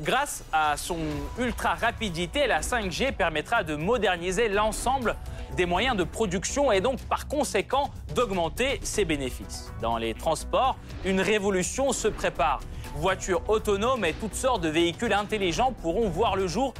Grâce 0.01 0.43
à 0.51 0.75
son 0.75 0.97
ultra 1.39 1.75
rapidité, 1.75 2.47
la 2.47 2.59
5G 2.59 3.13
permettra 3.13 3.63
de 3.63 3.75
moderniser 3.75 4.49
l'ensemble 4.49 5.15
des 5.55 5.65
moyens 5.65 5.95
de 5.95 6.03
production 6.03 6.71
et 6.71 6.81
donc 6.81 6.99
par 7.03 7.27
conséquent 7.27 7.89
d'augmenter 8.13 8.79
ses 8.83 9.05
bénéfices. 9.05 9.71
Dans 9.81 9.97
les 9.97 10.13
transports, 10.13 10.77
une 11.05 11.21
révolution 11.21 11.93
se 11.93 12.09
prépare. 12.09 12.59
Voitures 12.95 13.41
autonomes 13.47 14.03
et 14.03 14.13
toutes 14.13 14.35
sortes 14.35 14.61
de 14.61 14.69
véhicules 14.69 15.13
intelligents 15.13 15.73
pourront 15.81 16.09
voir 16.09 16.35
le 16.35 16.47
jour 16.47 16.73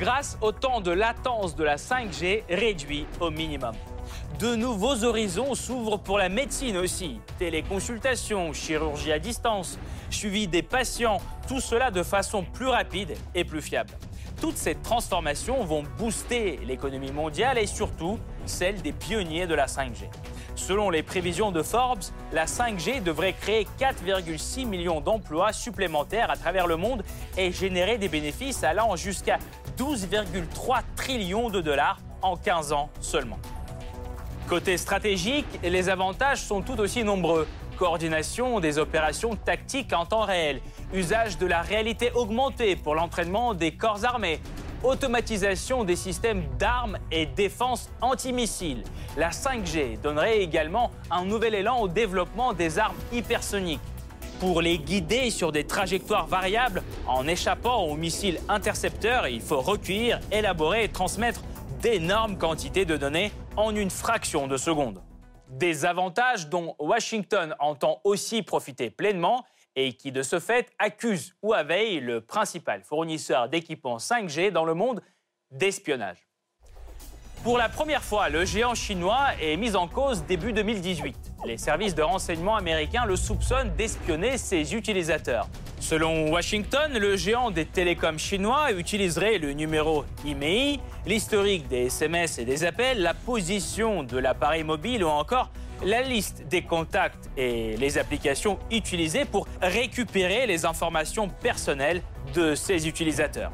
grâce 0.00 0.36
au 0.40 0.50
temps 0.50 0.80
de 0.80 0.90
latence 0.90 1.54
de 1.54 1.62
la 1.62 1.76
5G 1.76 2.42
réduit 2.48 3.06
au 3.20 3.30
minimum. 3.30 3.74
De 4.38 4.54
nouveaux 4.54 5.04
horizons 5.04 5.54
s'ouvrent 5.54 5.98
pour 5.98 6.18
la 6.18 6.28
médecine 6.28 6.76
aussi. 6.76 7.20
Téléconsultation, 7.38 8.52
chirurgie 8.52 9.12
à 9.12 9.18
distance, 9.18 9.78
suivi 10.10 10.46
des 10.46 10.62
patients, 10.62 11.18
tout 11.48 11.60
cela 11.60 11.90
de 11.90 12.02
façon 12.02 12.44
plus 12.44 12.66
rapide 12.66 13.14
et 13.34 13.44
plus 13.44 13.62
fiable. 13.62 13.94
Toutes 14.40 14.58
ces 14.58 14.74
transformations 14.74 15.64
vont 15.64 15.84
booster 15.98 16.60
l'économie 16.66 17.12
mondiale 17.12 17.56
et 17.56 17.66
surtout 17.66 18.18
celle 18.44 18.82
des 18.82 18.92
pionniers 18.92 19.46
de 19.46 19.54
la 19.54 19.66
5G. 19.66 20.10
Selon 20.54 20.90
les 20.90 21.02
prévisions 21.02 21.52
de 21.52 21.62
Forbes, 21.62 22.04
la 22.32 22.44
5G 22.44 23.02
devrait 23.02 23.32
créer 23.34 23.66
4,6 23.78 24.66
millions 24.66 25.00
d'emplois 25.00 25.52
supplémentaires 25.52 26.30
à 26.30 26.36
travers 26.36 26.66
le 26.66 26.76
monde 26.76 27.02
et 27.38 27.52
générer 27.52 27.96
des 27.98 28.08
bénéfices 28.08 28.64
allant 28.64 28.96
jusqu'à 28.96 29.38
12,3 29.78 30.80
trillions 30.96 31.48
de 31.48 31.60
dollars 31.60 31.98
en 32.22 32.36
15 32.36 32.72
ans 32.72 32.90
seulement. 33.00 33.38
Côté 34.48 34.76
stratégique, 34.76 35.46
les 35.64 35.88
avantages 35.88 36.40
sont 36.40 36.62
tout 36.62 36.78
aussi 36.78 37.02
nombreux. 37.02 37.48
Coordination 37.76 38.60
des 38.60 38.78
opérations 38.78 39.34
tactiques 39.34 39.92
en 39.92 40.06
temps 40.06 40.20
réel, 40.20 40.60
usage 40.94 41.36
de 41.36 41.46
la 41.46 41.62
réalité 41.62 42.12
augmentée 42.14 42.76
pour 42.76 42.94
l'entraînement 42.94 43.54
des 43.54 43.72
corps 43.72 44.04
armés, 44.04 44.40
automatisation 44.84 45.82
des 45.82 45.96
systèmes 45.96 46.44
d'armes 46.60 46.96
et 47.10 47.26
défense 47.26 47.90
antimissiles. 48.00 48.84
La 49.16 49.30
5G 49.30 50.00
donnerait 50.00 50.38
également 50.38 50.92
un 51.10 51.24
nouvel 51.24 51.56
élan 51.56 51.80
au 51.80 51.88
développement 51.88 52.52
des 52.52 52.78
armes 52.78 52.96
hypersoniques. 53.12 53.80
Pour 54.38 54.62
les 54.62 54.78
guider 54.78 55.30
sur 55.30 55.50
des 55.50 55.64
trajectoires 55.64 56.28
variables, 56.28 56.84
en 57.08 57.26
échappant 57.26 57.82
aux 57.82 57.96
missiles 57.96 58.38
intercepteurs, 58.48 59.26
il 59.26 59.40
faut 59.40 59.60
recueillir, 59.60 60.20
élaborer 60.30 60.84
et 60.84 60.88
transmettre 60.88 61.40
d'énormes 61.86 62.36
quantités 62.36 62.84
de 62.84 62.96
données 62.96 63.30
en 63.56 63.72
une 63.72 63.90
fraction 63.90 64.48
de 64.48 64.56
seconde. 64.56 65.00
Des 65.48 65.84
avantages 65.84 66.48
dont 66.48 66.74
Washington 66.80 67.54
entend 67.60 68.00
aussi 68.02 68.42
profiter 68.42 68.90
pleinement 68.90 69.44
et 69.76 69.92
qui 69.92 70.10
de 70.10 70.22
ce 70.22 70.40
fait 70.40 70.72
accuse 70.80 71.36
Huawei, 71.44 72.00
le 72.00 72.20
principal 72.20 72.82
fournisseur 72.82 73.48
d'équipements 73.48 73.98
5G 73.98 74.50
dans 74.50 74.64
le 74.64 74.74
monde, 74.74 75.00
d'espionnage. 75.52 76.26
Pour 77.44 77.56
la 77.56 77.68
première 77.68 78.02
fois, 78.02 78.30
le 78.30 78.44
géant 78.44 78.74
chinois 78.74 79.28
est 79.40 79.56
mis 79.56 79.76
en 79.76 79.86
cause 79.86 80.24
début 80.24 80.52
2018. 80.52 81.16
Les 81.44 81.56
services 81.56 81.94
de 81.94 82.02
renseignement 82.02 82.56
américains 82.56 83.04
le 83.04 83.14
soupçonnent 83.14 83.76
d'espionner 83.76 84.38
ses 84.38 84.74
utilisateurs. 84.74 85.46
Selon 85.88 86.32
Washington, 86.32 86.98
le 86.98 87.16
géant 87.16 87.52
des 87.52 87.64
télécoms 87.64 88.18
chinois 88.18 88.72
utiliserait 88.72 89.38
le 89.38 89.52
numéro 89.52 90.04
IMEI, 90.24 90.80
l'historique 91.06 91.68
des 91.68 91.86
SMS 91.86 92.40
et 92.40 92.44
des 92.44 92.64
appels, 92.64 93.00
la 93.00 93.14
position 93.14 94.02
de 94.02 94.18
l'appareil 94.18 94.64
mobile 94.64 95.04
ou 95.04 95.06
encore 95.06 95.48
la 95.84 96.02
liste 96.02 96.48
des 96.48 96.62
contacts 96.62 97.30
et 97.36 97.76
les 97.76 97.98
applications 97.98 98.58
utilisées 98.72 99.26
pour 99.26 99.46
récupérer 99.62 100.48
les 100.48 100.64
informations 100.64 101.28
personnelles 101.28 102.02
de 102.34 102.56
ses 102.56 102.88
utilisateurs. 102.88 103.52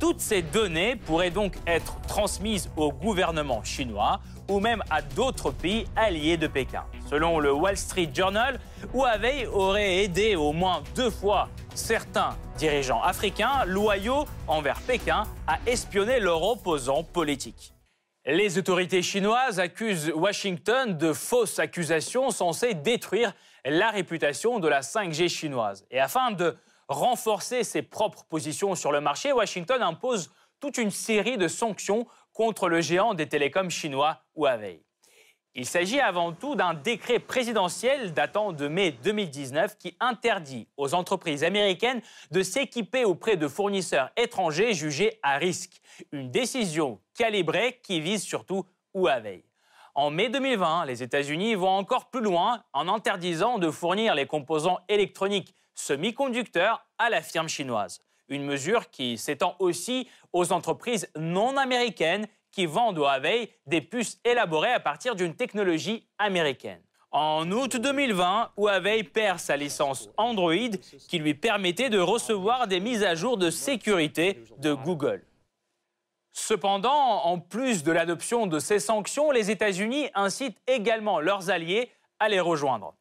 Toutes 0.00 0.20
ces 0.20 0.40
données 0.40 0.96
pourraient 0.96 1.30
donc 1.30 1.52
être 1.66 2.00
transmises 2.08 2.70
au 2.78 2.92
gouvernement 2.92 3.62
chinois 3.62 4.20
ou 4.48 4.60
même 4.60 4.82
à 4.90 5.02
d'autres 5.02 5.50
pays 5.50 5.86
alliés 5.96 6.36
de 6.36 6.46
Pékin. 6.46 6.84
Selon 7.08 7.38
le 7.38 7.52
Wall 7.52 7.76
Street 7.76 8.10
Journal, 8.12 8.60
Huawei 8.92 9.46
aurait 9.46 10.04
aidé 10.04 10.36
au 10.36 10.52
moins 10.52 10.82
deux 10.94 11.10
fois 11.10 11.48
certains 11.74 12.36
dirigeants 12.56 13.02
africains 13.02 13.64
loyaux 13.66 14.24
envers 14.46 14.80
Pékin 14.80 15.24
à 15.46 15.58
espionner 15.66 16.20
leurs 16.20 16.42
opposants 16.42 17.02
politiques. 17.02 17.74
Les 18.26 18.56
autorités 18.56 19.02
chinoises 19.02 19.60
accusent 19.60 20.10
Washington 20.14 20.96
de 20.96 21.12
fausses 21.12 21.58
accusations 21.58 22.30
censées 22.30 22.72
détruire 22.72 23.34
la 23.66 23.90
réputation 23.90 24.60
de 24.60 24.68
la 24.68 24.80
5G 24.80 25.28
chinoise. 25.28 25.84
Et 25.90 26.00
afin 26.00 26.30
de 26.30 26.56
renforcer 26.88 27.64
ses 27.64 27.82
propres 27.82 28.24
positions 28.24 28.74
sur 28.74 28.92
le 28.92 29.00
marché, 29.00 29.32
Washington 29.32 29.82
impose 29.82 30.30
toute 30.60 30.78
une 30.78 30.90
série 30.90 31.36
de 31.36 31.48
sanctions 31.48 32.06
contre 32.34 32.68
le 32.68 32.80
géant 32.80 33.14
des 33.14 33.28
télécoms 33.28 33.70
chinois 33.70 34.20
Huawei. 34.36 34.82
Il 35.56 35.66
s'agit 35.66 36.00
avant 36.00 36.32
tout 36.32 36.56
d'un 36.56 36.74
décret 36.74 37.20
présidentiel 37.20 38.12
datant 38.12 38.52
de 38.52 38.66
mai 38.66 38.90
2019 38.90 39.78
qui 39.78 39.96
interdit 40.00 40.66
aux 40.76 40.94
entreprises 40.94 41.44
américaines 41.44 42.02
de 42.32 42.42
s'équiper 42.42 43.04
auprès 43.04 43.36
de 43.36 43.46
fournisseurs 43.46 44.10
étrangers 44.16 44.74
jugés 44.74 45.20
à 45.22 45.36
risque. 45.38 45.80
Une 46.10 46.28
décision 46.32 47.00
calibrée 47.16 47.80
qui 47.84 48.00
vise 48.00 48.24
surtout 48.24 48.66
Huawei. 48.94 49.44
En 49.94 50.10
mai 50.10 50.28
2020, 50.28 50.86
les 50.86 51.04
États-Unis 51.04 51.54
vont 51.54 51.68
encore 51.68 52.10
plus 52.10 52.20
loin 52.20 52.64
en 52.72 52.88
interdisant 52.88 53.58
de 53.58 53.70
fournir 53.70 54.16
les 54.16 54.26
composants 54.26 54.80
électroniques 54.88 55.54
semi-conducteurs 55.76 56.84
à 56.98 57.10
la 57.10 57.22
firme 57.22 57.48
chinoise. 57.48 58.00
Une 58.28 58.44
mesure 58.44 58.90
qui 58.90 59.18
s'étend 59.18 59.56
aussi 59.58 60.08
aux 60.32 60.52
entreprises 60.52 61.10
non 61.16 61.56
américaines 61.56 62.26
qui 62.50 62.66
vendent 62.66 62.98
au 62.98 63.04
Huawei 63.04 63.50
des 63.66 63.80
puces 63.80 64.20
élaborées 64.24 64.72
à 64.72 64.80
partir 64.80 65.14
d'une 65.14 65.34
technologie 65.34 66.06
américaine. 66.18 66.80
En 67.10 67.50
août 67.52 67.76
2020, 67.76 68.52
Huawei 68.56 69.04
perd 69.04 69.38
sa 69.38 69.56
licence 69.56 70.08
Android 70.16 70.70
qui 71.08 71.18
lui 71.18 71.34
permettait 71.34 71.90
de 71.90 71.98
recevoir 71.98 72.66
des 72.66 72.80
mises 72.80 73.04
à 73.04 73.14
jour 73.14 73.36
de 73.36 73.50
sécurité 73.50 74.42
de 74.58 74.72
Google. 74.72 75.24
Cependant, 76.32 77.24
en 77.24 77.38
plus 77.38 77.84
de 77.84 77.92
l'adoption 77.92 78.48
de 78.48 78.58
ces 78.58 78.80
sanctions, 78.80 79.30
les 79.30 79.52
États-Unis 79.52 80.08
incitent 80.14 80.58
également 80.66 81.20
leurs 81.20 81.50
alliés 81.50 81.92
à 82.18 82.28
les 82.28 82.40
rejoindre. 82.40 82.94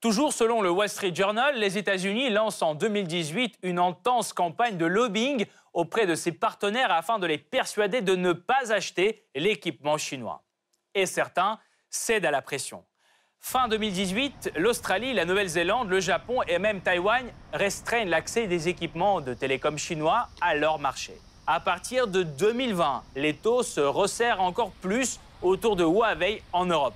Toujours 0.00 0.34
selon 0.34 0.60
le 0.60 0.70
Wall 0.70 0.90
Street 0.90 1.14
Journal, 1.14 1.58
les 1.58 1.78
États-Unis 1.78 2.28
lancent 2.28 2.60
en 2.60 2.74
2018 2.74 3.58
une 3.62 3.78
intense 3.78 4.34
campagne 4.34 4.76
de 4.76 4.84
lobbying 4.84 5.46
auprès 5.72 6.06
de 6.06 6.14
ses 6.14 6.32
partenaires 6.32 6.92
afin 6.92 7.18
de 7.18 7.26
les 7.26 7.38
persuader 7.38 8.02
de 8.02 8.14
ne 8.14 8.32
pas 8.32 8.72
acheter 8.72 9.24
l'équipement 9.34 9.96
chinois. 9.96 10.42
Et 10.94 11.06
certains 11.06 11.58
cèdent 11.88 12.26
à 12.26 12.30
la 12.30 12.42
pression. 12.42 12.84
Fin 13.40 13.68
2018, 13.68 14.52
l'Australie, 14.56 15.14
la 15.14 15.24
Nouvelle-Zélande, 15.24 15.88
le 15.88 16.00
Japon 16.00 16.42
et 16.46 16.58
même 16.58 16.82
Taïwan 16.82 17.24
restreignent 17.54 18.10
l'accès 18.10 18.46
des 18.46 18.68
équipements 18.68 19.22
de 19.22 19.32
télécom 19.32 19.78
chinois 19.78 20.28
à 20.42 20.54
leur 20.54 20.78
marché. 20.78 21.14
À 21.46 21.60
partir 21.60 22.06
de 22.06 22.22
2020, 22.22 23.02
les 23.14 23.34
taux 23.34 23.62
se 23.62 23.80
resserrent 23.80 24.42
encore 24.42 24.72
plus 24.72 25.20
autour 25.40 25.76
de 25.76 25.84
Huawei 25.84 26.42
en 26.52 26.66
Europe. 26.66 26.94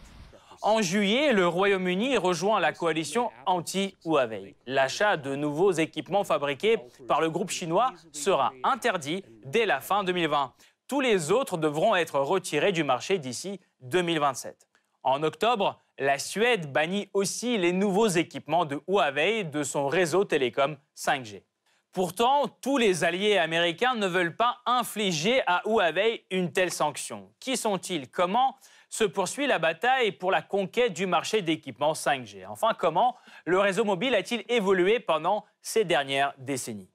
En 0.62 0.82
juillet, 0.82 1.32
le 1.32 1.48
Royaume-Uni 1.48 2.18
rejoint 2.18 2.60
la 2.60 2.74
coalition 2.74 3.30
anti-Huawei. 3.46 4.56
L'achat 4.66 5.16
de 5.16 5.34
nouveaux 5.34 5.72
équipements 5.72 6.22
fabriqués 6.22 6.76
par 7.08 7.22
le 7.22 7.30
groupe 7.30 7.48
chinois 7.48 7.94
sera 8.12 8.52
interdit 8.62 9.24
dès 9.46 9.64
la 9.64 9.80
fin 9.80 10.04
2020. 10.04 10.52
Tous 10.86 11.00
les 11.00 11.32
autres 11.32 11.56
devront 11.56 11.96
être 11.96 12.20
retirés 12.20 12.72
du 12.72 12.84
marché 12.84 13.16
d'ici 13.16 13.58
2027. 13.80 14.68
En 15.02 15.22
octobre, 15.22 15.80
la 15.98 16.18
Suède 16.18 16.70
bannit 16.70 17.08
aussi 17.14 17.56
les 17.56 17.72
nouveaux 17.72 18.08
équipements 18.08 18.66
de 18.66 18.82
Huawei 18.86 19.44
de 19.44 19.62
son 19.62 19.88
réseau 19.88 20.24
télécom 20.24 20.76
5G. 20.94 21.42
Pourtant, 21.92 22.46
tous 22.46 22.78
les 22.78 23.02
alliés 23.02 23.36
américains 23.36 23.94
ne 23.94 24.06
veulent 24.06 24.36
pas 24.36 24.58
infliger 24.64 25.42
à 25.46 25.62
Huawei 25.64 26.24
une 26.30 26.52
telle 26.52 26.70
sanction. 26.70 27.32
Qui 27.40 27.56
sont-ils? 27.56 28.08
Comment 28.08 28.56
se 28.90 29.04
poursuit 29.04 29.46
la 29.46 29.58
bataille 29.58 30.12
pour 30.12 30.30
la 30.30 30.42
conquête 30.42 30.92
du 30.92 31.06
marché 31.06 31.42
d'équipements 31.42 31.92
5G. 31.92 32.46
Enfin, 32.46 32.74
comment 32.76 33.16
le 33.44 33.58
réseau 33.58 33.84
mobile 33.84 34.14
a-t-il 34.14 34.44
évolué 34.48 34.98
pendant 35.00 35.46
ces 35.62 35.84
dernières 35.84 36.34
décennies? 36.38 36.90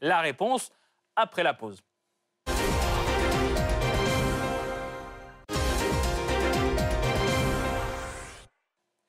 La 0.00 0.20
réponse 0.20 0.72
après 1.16 1.42
la 1.42 1.54
pause. 1.54 1.82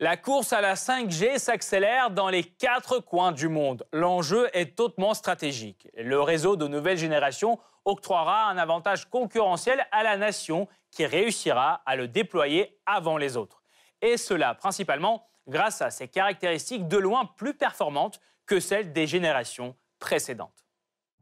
La 0.01 0.15
course 0.15 0.53
à 0.53 0.62
la 0.62 0.75
5G 0.75 1.39
s'accélère 1.39 2.10
dans 2.10 2.29
les 2.29 2.46
quatre 2.46 3.00
coins 3.00 3.34
du 3.34 3.50
monde. 3.50 3.86
L'enjeu 3.91 4.48
est 4.53 4.79
hautement 4.79 5.13
stratégique. 5.13 5.89
Le 5.98 6.22
réseau 6.22 6.56
de 6.56 6.70
nouvelle 6.70 6.98
génération 6.98 7.60
octroiera 7.84 8.46
un 8.46 8.58
avantage 8.58 9.10
concurrentiel 9.10 9.86
à 9.91 10.03
la 10.03 10.15
nation 10.15 10.70
qui 10.89 11.06
réussira 11.06 11.82
à 11.86 11.98
le 11.98 12.08
déployer 12.08 12.79
avant 12.86 13.18
les 13.18 13.36
autres. 13.36 13.62
Et 14.01 14.15
cela 14.15 14.56
principalement 14.56 15.27
grâce 15.50 15.82
à 15.82 15.89
ses 15.89 16.08
caractéristiques 16.08 16.88
de 16.88 16.98
loin 16.98 17.29
plus 17.36 17.53
performantes 17.53 18.22
que 18.46 18.62
celles 18.62 18.94
des 18.94 19.06
générations 19.06 19.75
précédentes. 20.00 20.65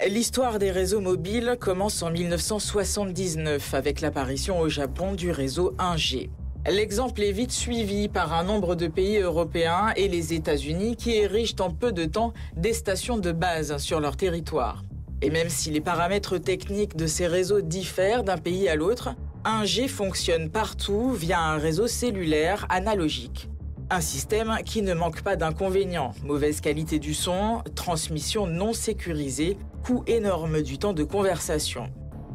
L'histoire 0.06 0.60
des 0.60 0.70
réseaux 0.70 1.02
mobiles 1.02 1.58
commence 1.60 2.04
en 2.04 2.12
1979 2.12 3.74
avec 3.74 4.02
l'apparition 4.02 4.60
au 4.60 4.70
Japon 4.70 5.16
du 5.16 5.32
réseau 5.32 5.74
1G. 5.80 6.30
L'exemple 6.66 7.24
est 7.24 7.32
vite 7.32 7.52
suivi 7.52 8.10
par 8.10 8.34
un 8.34 8.44
nombre 8.44 8.76
de 8.76 8.88
pays 8.88 9.20
européens 9.20 9.94
et 9.96 10.08
les 10.08 10.34
États-Unis 10.34 10.96
qui 10.98 11.16
érigent 11.16 11.56
en 11.60 11.70
peu 11.70 11.92
de 11.92 12.06
temps 12.06 12.34
des 12.58 12.74
stations 12.74 13.18
de 13.18 13.32
base 13.32 13.78
sur 13.78 14.00
leur 14.00 14.18
territoire. 14.18 14.84
Et 15.22 15.30
même 15.30 15.50
si 15.50 15.72
les 15.72 15.82
paramètres 15.82 16.38
techniques 16.38 16.96
de 16.96 17.08
ces 17.08 17.26
réseaux 17.26 17.62
diffèrent 17.62 18.24
d'un 18.24 18.38
pays 18.38 18.68
à 18.68 18.76
l'autre, 18.76 19.16
1G 19.46 19.88
fonctionne 19.88 20.50
partout 20.50 21.12
via 21.12 21.40
un 21.40 21.58
réseau 21.58 21.88
cellulaire 21.88 22.66
analogique. 22.70 23.50
Un 23.90 24.02
système 24.02 24.58
qui 24.66 24.82
ne 24.82 24.94
manque 24.94 25.22
pas 25.22 25.38
d'inconvénients, 25.38 26.12
mauvaise 26.24 26.60
qualité 26.60 27.00
du 27.00 27.14
son, 27.14 27.64
transmission 27.74 28.46
non 28.46 28.74
sécurisée, 28.74 29.58
coût 29.84 30.04
énorme 30.06 30.62
du 30.62 30.78
temps 30.78 30.92
de 30.92 31.06
conversation. 31.06 31.90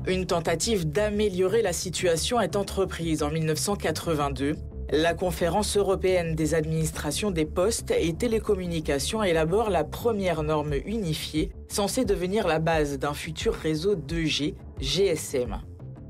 Une 0.09 0.27
tentative 0.27 0.91
d'améliorer 0.91 1.63
la 1.63 1.73
situation 1.73 2.41
est 2.41 2.57
entreprise 2.57 3.23
en 3.23 3.31
1982. 3.31 4.57
La 4.91 5.15
conférence 5.15 5.77
européenne 5.77 6.35
des 6.35 6.55
administrations 6.55 7.31
des 7.31 7.47
postes 7.47 7.93
et 7.97 8.13
télécommunications 8.13 9.23
élabore 9.23 9.71
la 9.71 9.85
première 9.85 10.43
norme 10.43 10.75
unifiée 10.87 11.53
censée 11.69 12.05
devenir 12.05 12.49
la 12.49 12.59
base 12.59 12.99
d'un 12.99 13.15
futur 13.15 13.55
réseau 13.55 13.95
2G, 13.95 14.55
GSM. 14.81 15.61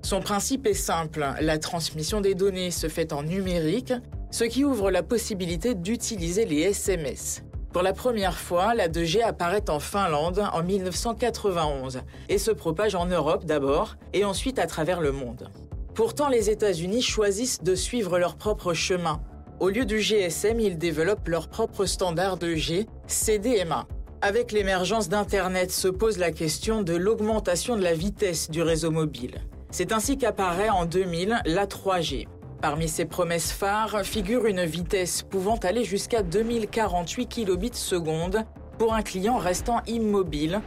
Son 0.02 0.20
principe 0.20 0.66
est 0.66 0.72
simple, 0.72 1.26
la 1.42 1.58
transmission 1.58 2.22
des 2.22 2.34
données 2.34 2.70
se 2.70 2.88
fait 2.88 3.12
en 3.12 3.22
numérique, 3.22 3.92
ce 4.30 4.44
qui 4.44 4.64
ouvre 4.64 4.90
la 4.90 5.02
possibilité 5.02 5.74
d'utiliser 5.74 6.46
les 6.46 6.60
SMS. 6.60 7.42
Pour 7.72 7.82
la 7.82 7.94
première 7.94 8.38
fois, 8.38 8.74
la 8.74 8.88
2G 8.88 9.22
apparaît 9.22 9.70
en 9.70 9.80
Finlande 9.80 10.44
en 10.52 10.62
1991 10.62 12.02
et 12.28 12.36
se 12.36 12.50
propage 12.50 12.94
en 12.94 13.06
Europe 13.06 13.46
d'abord 13.46 13.96
et 14.12 14.26
ensuite 14.26 14.58
à 14.58 14.66
travers 14.66 15.00
le 15.00 15.10
monde. 15.10 15.48
Pourtant, 15.94 16.28
les 16.28 16.50
États-Unis 16.50 17.00
choisissent 17.00 17.62
de 17.62 17.74
suivre 17.74 18.18
leur 18.18 18.36
propre 18.36 18.74
chemin. 18.74 19.22
Au 19.58 19.70
lieu 19.70 19.86
du 19.86 20.00
GSM, 20.00 20.60
ils 20.60 20.76
développent 20.76 21.28
leur 21.28 21.48
propre 21.48 21.86
standard 21.86 22.36
2G, 22.38 22.86
CDMA. 23.06 23.86
Avec 24.20 24.52
l'émergence 24.52 25.08
d'Internet 25.08 25.70
se 25.70 25.88
pose 25.88 26.18
la 26.18 26.30
question 26.30 26.82
de 26.82 26.94
l'augmentation 26.94 27.76
de 27.76 27.82
la 27.82 27.94
vitesse 27.94 28.50
du 28.50 28.60
réseau 28.60 28.90
mobile. 28.90 29.40
C'est 29.70 29.92
ainsi 29.92 30.18
qu'apparaît 30.18 30.68
en 30.68 30.84
2000 30.84 31.40
la 31.46 31.66
3G. 31.66 32.28
Parmi 32.62 32.88
ces 32.88 33.06
promesses 33.06 33.50
phares 33.50 34.02
figure 34.04 34.46
une 34.46 34.64
vitesse 34.64 35.22
pouvant 35.22 35.56
aller 35.56 35.82
jusqu'à 35.82 36.22
2048 36.22 37.26
kilobits 37.26 37.70
seconde 37.74 38.44
pour 38.78 38.94
un 38.94 39.02
client 39.02 39.36
restant 39.36 39.82
immobile, 39.88 40.60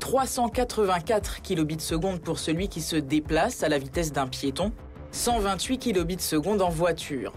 384 0.00 1.42
kilobits 1.42 1.80
seconde 1.80 2.22
pour 2.22 2.38
celui 2.38 2.68
qui 2.68 2.80
se 2.80 2.96
déplace 2.96 3.62
à 3.62 3.68
la 3.68 3.76
vitesse 3.76 4.12
d'un 4.12 4.28
piéton, 4.28 4.72
128 5.10 5.76
kilobits 5.76 6.20
seconde 6.20 6.62
en 6.62 6.70
voiture. 6.70 7.34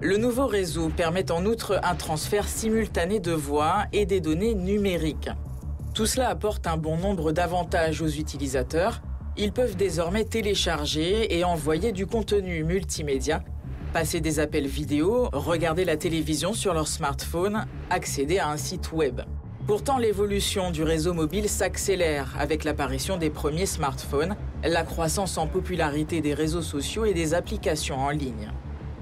Le 0.00 0.16
nouveau 0.16 0.46
réseau 0.46 0.88
permet 0.88 1.32
en 1.32 1.44
outre 1.44 1.80
un 1.82 1.96
transfert 1.96 2.46
simultané 2.46 3.18
de 3.18 3.32
voix 3.32 3.86
et 3.92 4.06
des 4.06 4.20
données 4.20 4.54
numériques. 4.54 5.30
Tout 5.92 6.06
cela 6.06 6.28
apporte 6.28 6.68
un 6.68 6.76
bon 6.76 6.98
nombre 6.98 7.32
d'avantages 7.32 8.00
aux 8.00 8.06
utilisateurs. 8.06 9.02
Ils 9.36 9.52
peuvent 9.52 9.76
désormais 9.76 10.22
télécharger 10.22 11.36
et 11.36 11.42
envoyer 11.42 11.90
du 11.90 12.06
contenu 12.06 12.62
multimédia 12.62 13.42
passer 13.96 14.20
des 14.20 14.40
appels 14.40 14.66
vidéo, 14.66 15.30
regarder 15.32 15.86
la 15.86 15.96
télévision 15.96 16.52
sur 16.52 16.74
leur 16.74 16.86
smartphone, 16.86 17.64
accéder 17.88 18.38
à 18.38 18.50
un 18.50 18.58
site 18.58 18.92
web. 18.92 19.22
Pourtant, 19.66 19.96
l'évolution 19.96 20.70
du 20.70 20.82
réseau 20.82 21.14
mobile 21.14 21.48
s'accélère 21.48 22.34
avec 22.38 22.64
l'apparition 22.64 23.16
des 23.16 23.30
premiers 23.30 23.64
smartphones, 23.64 24.36
la 24.62 24.82
croissance 24.82 25.38
en 25.38 25.46
popularité 25.46 26.20
des 26.20 26.34
réseaux 26.34 26.60
sociaux 26.60 27.06
et 27.06 27.14
des 27.14 27.32
applications 27.32 27.96
en 27.96 28.10
ligne. 28.10 28.52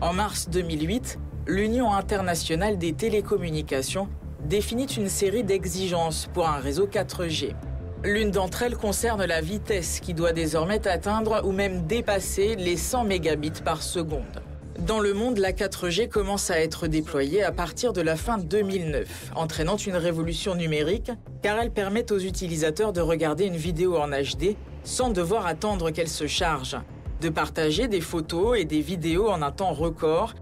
En 0.01 0.13
mars 0.13 0.49
2008, 0.49 1.19
l'Union 1.49 1.93
internationale 1.93 2.79
des 2.79 2.93
télécommunications 2.93 4.09
définit 4.45 4.87
une 4.87 5.09
série 5.09 5.43
d'exigences 5.43 6.31
pour 6.33 6.49
un 6.49 6.59
réseau 6.59 6.87
4G. 6.87 7.57
L'une 8.05 8.31
d'entre 8.31 8.63
elles 8.63 8.77
concerne 8.77 9.25
la 9.25 9.41
vitesse 9.41 9.99
qui 9.99 10.15
doit 10.15 10.33
désormais 10.33 10.87
atteindre 10.87 11.43
ou 11.45 11.51
même 11.51 11.85
dépasser 11.85 12.55
les 12.55 12.77
100 12.77 13.03
mégabits 13.03 13.63
par 13.65 13.83
seconde. 13.83 14.44
Dans 14.81 14.99
le 14.99 15.15
monde, 15.15 15.39
la 15.39 15.53
4G 15.53 16.09
commence 16.09 16.51
à 16.51 16.59
être 16.59 16.89
déployée 16.89 17.45
à 17.45 17.53
partir 17.53 17.93
de 17.93 18.01
la 18.01 18.17
fin 18.17 18.39
2009, 18.39 19.31
entraînant 19.37 19.77
une 19.77 19.95
révolution 19.95 20.57
numérique 20.57 21.13
car 21.43 21.61
elle 21.61 21.71
permet 21.71 22.11
aux 22.11 22.19
utilisateurs 22.19 22.93
de 22.93 23.01
regarder 23.01 23.45
une 23.45 23.57
vidéo 23.57 23.97
en 23.97 24.09
HD 24.09 24.57
sans 24.83 25.11
devoir 25.11 25.47
attendre 25.47 25.91
qu'elle 25.93 26.09
se 26.09 26.27
charge, 26.27 26.77
de 27.21 27.29
partager 27.29 27.87
des 27.87 28.01
photos 28.01 28.59
et 28.59 28.65
des 28.65 28.81
vidéos 28.81 29.29
en 29.29 29.43
un 29.43 29.53
temps 29.53 29.73
record, 29.73 30.35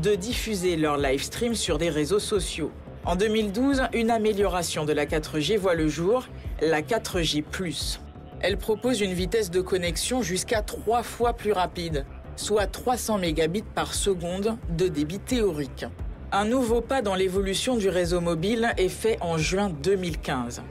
de 0.00 0.14
diffuser 0.14 0.76
leur 0.76 0.96
live 0.96 1.22
stream 1.22 1.56
sur 1.56 1.76
des 1.76 1.90
réseaux 1.90 2.20
sociaux. 2.20 2.70
En 3.04 3.16
2012, 3.16 3.82
une 3.92 4.10
amélioration 4.10 4.84
de 4.84 4.92
la 4.92 5.04
4G 5.04 5.56
voit 5.56 5.74
le 5.74 5.88
jour, 5.88 6.28
la 6.62 6.80
4G⁇ 6.80 7.42
Elle 8.40 8.56
propose 8.56 9.00
une 9.00 9.14
vitesse 9.14 9.50
de 9.50 9.60
connexion 9.60 10.22
jusqu'à 10.22 10.62
trois 10.62 11.02
fois 11.02 11.32
plus 11.32 11.52
rapide, 11.52 12.06
soit 12.40 12.66
300 12.66 13.18
mégabits 13.18 13.62
par 13.62 13.92
seconde 13.92 14.56
de 14.70 14.88
débit 14.88 15.18
théorique. 15.18 15.84
Un 16.32 16.46
nouveau 16.46 16.80
pas 16.80 17.02
dans 17.02 17.14
l'évolution 17.14 17.76
du 17.76 17.88
réseau 17.88 18.20
mobile 18.20 18.72
est 18.78 18.88
fait 18.88 19.18
en 19.20 19.36
juin 19.36 19.68
2015. 19.82 20.62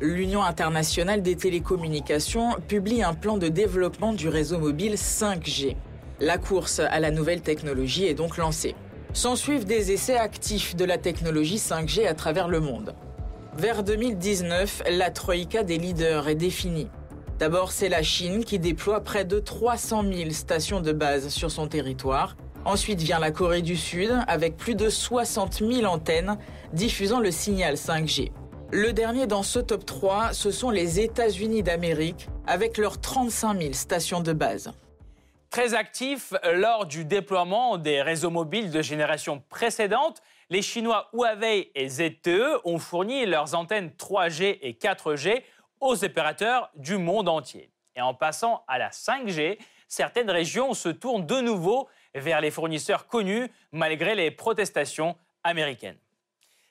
L'Union 0.00 0.44
internationale 0.44 1.22
des 1.22 1.34
télécommunications 1.34 2.50
publie 2.68 3.02
un 3.02 3.14
plan 3.14 3.36
de 3.36 3.48
développement 3.48 4.12
du 4.12 4.28
réseau 4.28 4.60
mobile 4.60 4.94
5G. 4.94 5.74
La 6.20 6.38
course 6.38 6.78
à 6.78 7.00
la 7.00 7.10
nouvelle 7.10 7.40
technologie 7.40 8.06
est 8.06 8.14
donc 8.14 8.36
lancée. 8.36 8.76
S'ensuivent 9.12 9.64
des 9.64 9.90
essais 9.90 10.16
actifs 10.16 10.76
de 10.76 10.84
la 10.84 10.98
technologie 10.98 11.56
5G 11.56 12.06
à 12.06 12.14
travers 12.14 12.46
le 12.46 12.60
monde. 12.60 12.94
Vers 13.56 13.82
2019, 13.82 14.84
la 14.90 15.10
troïka 15.10 15.64
des 15.64 15.78
leaders 15.78 16.28
est 16.28 16.36
définie. 16.36 16.88
D'abord, 17.38 17.70
c'est 17.70 17.88
la 17.88 18.02
Chine 18.02 18.44
qui 18.44 18.58
déploie 18.58 19.00
près 19.00 19.24
de 19.24 19.38
300 19.38 20.02
000 20.12 20.30
stations 20.30 20.80
de 20.80 20.90
base 20.90 21.28
sur 21.28 21.52
son 21.52 21.68
territoire. 21.68 22.36
Ensuite 22.64 23.00
vient 23.00 23.20
la 23.20 23.30
Corée 23.30 23.62
du 23.62 23.76
Sud 23.76 24.10
avec 24.26 24.56
plus 24.56 24.74
de 24.74 24.88
60 24.88 25.58
000 25.58 25.84
antennes 25.84 26.36
diffusant 26.72 27.20
le 27.20 27.30
signal 27.30 27.76
5G. 27.76 28.32
Le 28.72 28.92
dernier 28.92 29.28
dans 29.28 29.44
ce 29.44 29.60
top 29.60 29.86
3, 29.86 30.32
ce 30.32 30.50
sont 30.50 30.70
les 30.70 30.98
États-Unis 30.98 31.62
d'Amérique 31.62 32.28
avec 32.44 32.76
leurs 32.76 33.00
35 33.00 33.60
000 33.60 33.72
stations 33.72 34.20
de 34.20 34.32
base. 34.32 34.72
Très 35.50 35.74
actifs 35.74 36.34
lors 36.52 36.86
du 36.86 37.04
déploiement 37.04 37.78
des 37.78 38.02
réseaux 38.02 38.30
mobiles 38.30 38.72
de 38.72 38.82
génération 38.82 39.42
précédente, 39.48 40.22
les 40.50 40.60
Chinois 40.60 41.08
Huawei 41.12 41.70
et 41.76 41.88
ZTE 41.88 42.60
ont 42.64 42.78
fourni 42.78 43.26
leurs 43.26 43.54
antennes 43.54 43.92
3G 43.96 44.58
et 44.60 44.72
4G 44.72 45.42
aux 45.80 46.04
opérateurs 46.04 46.70
du 46.74 46.96
monde 46.96 47.28
entier. 47.28 47.70
Et 47.96 48.00
en 48.00 48.14
passant 48.14 48.64
à 48.68 48.78
la 48.78 48.90
5G, 48.90 49.58
certaines 49.88 50.30
régions 50.30 50.74
se 50.74 50.88
tournent 50.88 51.26
de 51.26 51.40
nouveau 51.40 51.88
vers 52.14 52.40
les 52.40 52.50
fournisseurs 52.50 53.06
connus 53.06 53.48
malgré 53.72 54.14
les 54.14 54.30
protestations 54.30 55.16
américaines. 55.42 55.98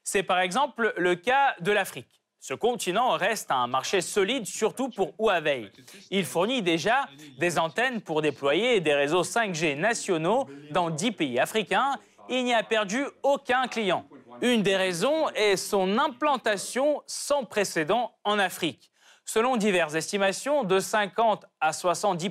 C'est 0.03 0.23
par 0.23 0.39
exemple 0.39 0.93
le 0.97 1.15
cas 1.15 1.55
de 1.59 1.71
l'Afrique. 1.71 2.21
Ce 2.39 2.53
continent 2.53 3.09
reste 3.11 3.51
un 3.51 3.67
marché 3.67 3.99
solide, 3.99 4.45
surtout 4.45 4.89
pour 4.89 5.13
Huawei. 5.19 5.71
Il 6.11 6.23
fournit 6.23 6.61
déjà 6.61 7.09
des 7.39 7.59
antennes 7.59 7.99
pour 7.99 8.21
déployer 8.21 8.79
des 8.79 8.93
réseaux 8.93 9.23
5G 9.23 9.75
nationaux 9.75 10.47
dans 10.71 10.89
10 10.89 11.11
pays 11.11 11.39
africains. 11.39 11.95
Il 12.29 12.45
n'y 12.45 12.53
a 12.53 12.63
perdu 12.63 13.05
aucun 13.23 13.67
client. 13.67 14.07
Une 14.41 14.61
des 14.61 14.77
raisons 14.77 15.29
est 15.29 15.57
son 15.57 15.97
implantation 15.97 17.01
sans 17.07 17.43
précédent 17.43 18.13
en 18.23 18.37
Afrique. 18.37 18.91
Selon 19.29 19.57
diverses 19.57 19.93
estimations, 19.93 20.63
de 20.63 20.79
50 20.79 21.45
à 21.59 21.73
70 21.73 22.29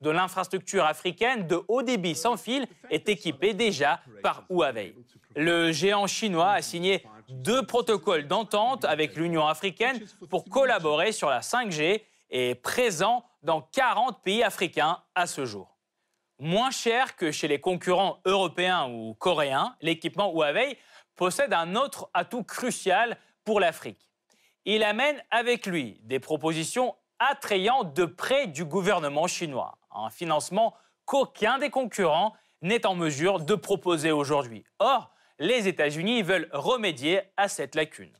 de 0.00 0.10
l'infrastructure 0.10 0.84
africaine 0.84 1.46
de 1.46 1.62
haut 1.68 1.82
débit 1.82 2.16
sans 2.16 2.36
fil 2.36 2.66
est 2.90 3.08
équipée 3.08 3.54
déjà 3.54 4.00
par 4.24 4.44
Huawei. 4.50 4.96
Le 5.36 5.70
géant 5.70 6.08
chinois 6.08 6.50
a 6.50 6.62
signé 6.62 7.06
deux 7.28 7.64
protocoles 7.64 8.26
d'entente 8.26 8.84
avec 8.84 9.14
l'Union 9.14 9.46
africaine 9.46 10.04
pour 10.28 10.44
collaborer 10.46 11.12
sur 11.12 11.30
la 11.30 11.40
5G 11.40 12.02
et 12.30 12.50
est 12.50 12.54
présent 12.56 13.24
dans 13.44 13.62
40 13.62 14.20
pays 14.24 14.42
africains 14.42 14.98
à 15.14 15.28
ce 15.28 15.46
jour. 15.46 15.76
Moins 16.40 16.72
cher 16.72 17.14
que 17.14 17.30
chez 17.30 17.46
les 17.46 17.60
concurrents 17.60 18.18
européens 18.24 18.88
ou 18.88 19.14
coréens, 19.14 19.76
l'équipement 19.80 20.32
Huawei 20.32 20.76
possède 21.14 21.52
un 21.52 21.76
autre 21.76 22.10
atout 22.14 22.42
crucial 22.42 23.16
pour 23.44 23.60
l'Afrique 23.60 24.06
il 24.66 24.82
amène 24.82 25.22
avec 25.30 25.64
lui 25.64 26.00
des 26.02 26.18
propositions 26.18 26.96
attrayantes 27.20 27.94
de 27.94 28.04
près 28.04 28.48
du 28.48 28.64
gouvernement 28.64 29.28
chinois, 29.28 29.78
un 29.94 30.10
financement 30.10 30.74
qu'aucun 31.04 31.58
des 31.58 31.70
concurrents 31.70 32.34
n'est 32.62 32.84
en 32.84 32.96
mesure 32.96 33.38
de 33.38 33.54
proposer 33.54 34.10
aujourd'hui. 34.10 34.64
Or, 34.80 35.12
les 35.38 35.68
États-Unis 35.68 36.22
veulent 36.22 36.48
remédier 36.52 37.20
à 37.36 37.48
cette 37.48 37.76
lacune. 37.76 38.10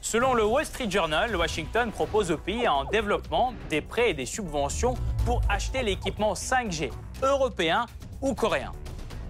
Selon 0.00 0.34
le 0.34 0.44
Wall 0.44 0.66
Street 0.66 0.90
Journal, 0.90 1.34
Washington 1.36 1.92
propose 1.92 2.32
aux 2.32 2.38
pays 2.38 2.66
en 2.66 2.84
développement 2.84 3.54
des 3.70 3.80
prêts 3.80 4.10
et 4.10 4.14
des 4.14 4.26
subventions 4.26 4.94
pour 5.24 5.40
acheter 5.48 5.82
l'équipement 5.82 6.32
5G 6.32 6.90
européen 7.22 7.86
ou 8.20 8.34
coréen. 8.34 8.72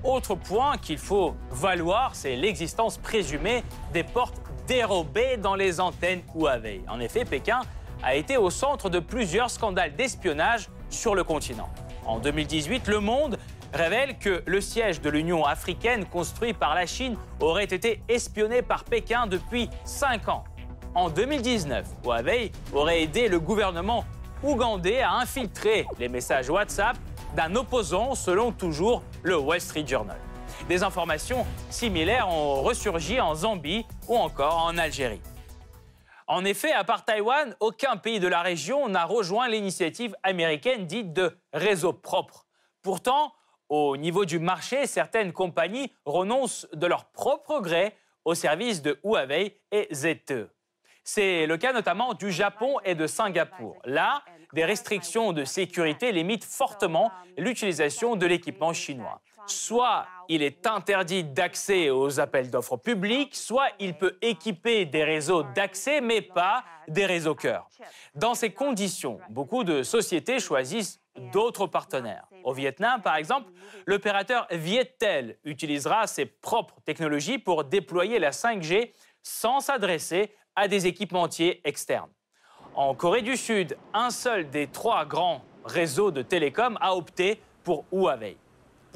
Autre 0.04 0.34
point 0.34 0.78
qu'il 0.78 0.98
faut 0.98 1.34
valoir, 1.50 2.14
c'est 2.14 2.36
l'existence 2.36 2.96
présumée 2.96 3.62
des 3.92 4.04
portes 4.04 4.45
dérobé 4.66 5.36
dans 5.36 5.54
les 5.54 5.80
antennes 5.80 6.22
Huawei. 6.34 6.82
En 6.88 7.00
effet, 7.00 7.24
Pékin 7.24 7.60
a 8.02 8.14
été 8.14 8.36
au 8.36 8.50
centre 8.50 8.90
de 8.90 8.98
plusieurs 8.98 9.50
scandales 9.50 9.94
d'espionnage 9.94 10.68
sur 10.90 11.14
le 11.14 11.24
continent. 11.24 11.68
En 12.04 12.18
2018, 12.18 12.86
Le 12.88 13.00
Monde 13.00 13.38
révèle 13.72 14.18
que 14.18 14.42
le 14.46 14.60
siège 14.60 15.00
de 15.00 15.10
l'Union 15.10 15.44
africaine 15.44 16.04
construit 16.06 16.52
par 16.52 16.74
la 16.74 16.86
Chine 16.86 17.16
aurait 17.40 17.64
été 17.64 18.02
espionné 18.08 18.62
par 18.62 18.84
Pékin 18.84 19.26
depuis 19.26 19.68
5 19.84 20.28
ans. 20.28 20.44
En 20.94 21.10
2019, 21.10 21.86
Huawei 22.04 22.52
aurait 22.72 23.02
aidé 23.02 23.28
le 23.28 23.40
gouvernement 23.40 24.04
ougandais 24.42 25.00
à 25.02 25.14
infiltrer 25.14 25.86
les 25.98 26.08
messages 26.08 26.48
WhatsApp 26.48 26.96
d'un 27.34 27.54
opposant 27.54 28.14
selon 28.14 28.52
toujours 28.52 29.02
le 29.22 29.36
Wall 29.36 29.60
Street 29.60 29.86
Journal. 29.86 30.16
Des 30.68 30.82
informations 30.82 31.46
similaires 31.70 32.28
ont 32.28 32.62
ressurgi 32.62 33.20
en 33.20 33.34
Zambie 33.34 33.86
ou 34.08 34.16
encore 34.16 34.64
en 34.64 34.76
Algérie. 34.78 35.20
En 36.26 36.44
effet, 36.44 36.72
à 36.72 36.82
part 36.82 37.04
Taïwan, 37.04 37.54
aucun 37.60 37.96
pays 37.96 38.18
de 38.18 38.26
la 38.26 38.42
région 38.42 38.88
n'a 38.88 39.04
rejoint 39.04 39.48
l'initiative 39.48 40.16
américaine 40.24 40.86
dite 40.86 41.12
de 41.12 41.38
réseau 41.52 41.92
propre. 41.92 42.46
Pourtant, 42.82 43.32
au 43.68 43.96
niveau 43.96 44.24
du 44.24 44.40
marché, 44.40 44.86
certaines 44.86 45.32
compagnies 45.32 45.92
renoncent 46.04 46.66
de 46.72 46.86
leur 46.86 47.04
propre 47.06 47.60
gré 47.60 47.96
au 48.24 48.34
service 48.34 48.82
de 48.82 48.98
Huawei 49.04 49.60
et 49.70 49.88
ZTE. 49.94 50.50
C'est 51.04 51.46
le 51.46 51.56
cas 51.56 51.72
notamment 51.72 52.14
du 52.14 52.32
Japon 52.32 52.78
et 52.84 52.96
de 52.96 53.06
Singapour. 53.06 53.76
Là, 53.84 54.22
des 54.52 54.64
restrictions 54.64 55.32
de 55.32 55.44
sécurité 55.44 56.10
limitent 56.10 56.44
fortement 56.44 57.12
l'utilisation 57.38 58.16
de 58.16 58.26
l'équipement 58.26 58.72
chinois. 58.72 59.20
Soit 59.46 60.06
il 60.28 60.42
est 60.42 60.66
interdit 60.66 61.24
d'accès 61.24 61.90
aux 61.90 62.18
appels 62.20 62.50
d'offres 62.50 62.76
publics, 62.76 63.34
soit 63.34 63.68
il 63.78 63.94
peut 63.94 64.18
équiper 64.22 64.84
des 64.84 65.04
réseaux 65.04 65.42
d'accès, 65.54 66.00
mais 66.00 66.20
pas 66.20 66.64
des 66.88 67.06
réseaux 67.06 67.34
cœurs. 67.34 67.68
Dans 68.14 68.34
ces 68.34 68.50
conditions, 68.50 69.20
beaucoup 69.30 69.64
de 69.64 69.82
sociétés 69.82 70.40
choisissent 70.40 71.00
d'autres 71.32 71.66
partenaires. 71.66 72.26
Au 72.44 72.52
Vietnam, 72.52 73.00
par 73.02 73.16
exemple, 73.16 73.50
l'opérateur 73.86 74.46
Viettel 74.50 75.38
utilisera 75.44 76.06
ses 76.06 76.26
propres 76.26 76.80
technologies 76.84 77.38
pour 77.38 77.64
déployer 77.64 78.18
la 78.18 78.30
5G 78.30 78.92
sans 79.22 79.60
s'adresser 79.60 80.34
à 80.54 80.68
des 80.68 80.86
équipementiers 80.86 81.60
externes. 81.64 82.10
En 82.74 82.94
Corée 82.94 83.22
du 83.22 83.36
Sud, 83.36 83.76
un 83.94 84.10
seul 84.10 84.50
des 84.50 84.66
trois 84.66 85.04
grands 85.04 85.42
réseaux 85.64 86.10
de 86.10 86.22
télécom 86.22 86.76
a 86.80 86.94
opté 86.94 87.40
pour 87.64 87.84
Huawei. 87.90 88.36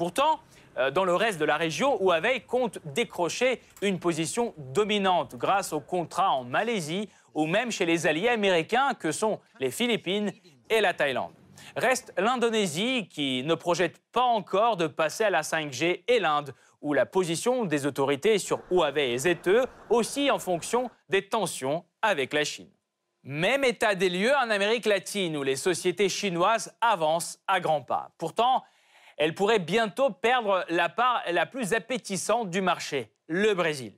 Pourtant, 0.01 0.39
euh, 0.79 0.89
dans 0.89 1.05
le 1.05 1.13
reste 1.13 1.39
de 1.39 1.45
la 1.45 1.57
région, 1.57 1.99
Huawei 2.01 2.39
compte 2.39 2.79
décrocher 2.85 3.61
une 3.83 3.99
position 3.99 4.55
dominante 4.57 5.35
grâce 5.35 5.73
aux 5.73 5.79
contrats 5.79 6.31
en 6.31 6.43
Malaisie 6.43 7.07
ou 7.35 7.45
même 7.45 7.69
chez 7.71 7.85
les 7.85 8.07
alliés 8.07 8.29
américains 8.29 8.95
que 8.95 9.11
sont 9.11 9.39
les 9.59 9.69
Philippines 9.69 10.31
et 10.71 10.81
la 10.81 10.95
Thaïlande. 10.95 11.33
Reste 11.75 12.15
l'Indonésie 12.17 13.09
qui 13.11 13.43
ne 13.43 13.53
projette 13.53 14.01
pas 14.11 14.23
encore 14.23 14.75
de 14.75 14.87
passer 14.87 15.25
à 15.25 15.29
la 15.29 15.41
5G 15.43 16.01
et 16.07 16.19
l'Inde 16.19 16.55
où 16.81 16.95
la 16.95 17.05
position 17.05 17.65
des 17.65 17.85
autorités 17.85 18.39
sur 18.39 18.59
Huawei 18.71 19.11
et 19.11 19.19
ZTE 19.19 19.67
aussi 19.91 20.31
en 20.31 20.39
fonction 20.39 20.89
des 21.09 21.27
tensions 21.27 21.85
avec 22.01 22.33
la 22.33 22.43
Chine. 22.43 22.71
Même 23.23 23.63
état 23.63 23.93
des 23.93 24.09
lieux 24.09 24.33
en 24.33 24.49
Amérique 24.49 24.87
latine 24.87 25.37
où 25.37 25.43
les 25.43 25.55
sociétés 25.55 26.09
chinoises 26.09 26.75
avancent 26.81 27.37
à 27.45 27.59
grands 27.59 27.83
pas. 27.83 28.09
Pourtant, 28.17 28.63
elle 29.21 29.35
pourrait 29.35 29.59
bientôt 29.59 30.09
perdre 30.09 30.65
la 30.69 30.89
part 30.89 31.21
la 31.29 31.45
plus 31.45 31.75
appétissante 31.75 32.49
du 32.49 32.59
marché, 32.59 33.13
le 33.27 33.53
Brésil. 33.53 33.93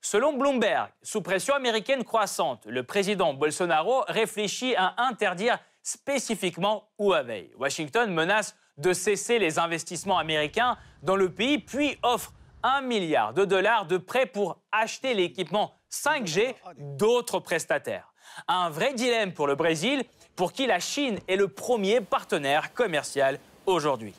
Selon 0.00 0.34
Bloomberg, 0.34 0.88
sous 1.02 1.20
pression 1.20 1.52
américaine 1.52 2.04
croissante, 2.04 2.64
le 2.66 2.84
président 2.84 3.34
Bolsonaro 3.34 4.04
réfléchit 4.06 4.76
à 4.76 4.94
interdire 4.98 5.58
spécifiquement 5.82 6.90
Huawei. 7.00 7.50
Washington 7.58 8.08
menace 8.14 8.54
de 8.78 8.92
cesser 8.92 9.40
les 9.40 9.58
investissements 9.58 10.18
américains 10.18 10.78
dans 11.02 11.16
le 11.16 11.32
pays, 11.32 11.58
puis 11.58 11.98
offre 12.04 12.32
un 12.62 12.82
milliard 12.82 13.34
de 13.34 13.44
dollars 13.44 13.86
de 13.86 13.96
prêts 13.96 14.26
pour 14.26 14.60
acheter 14.70 15.12
l'équipement 15.12 15.74
5G 15.90 16.54
d'autres 16.78 17.40
prestataires. 17.40 18.14
Un 18.46 18.70
vrai 18.70 18.94
dilemme 18.94 19.32
pour 19.32 19.48
le 19.48 19.56
Brésil, 19.56 20.04
pour 20.36 20.52
qui 20.52 20.68
la 20.68 20.78
Chine 20.78 21.18
est 21.26 21.34
le 21.34 21.48
premier 21.48 22.00
partenaire 22.00 22.72
commercial 22.74 23.40
aujourd'hui. 23.66 24.14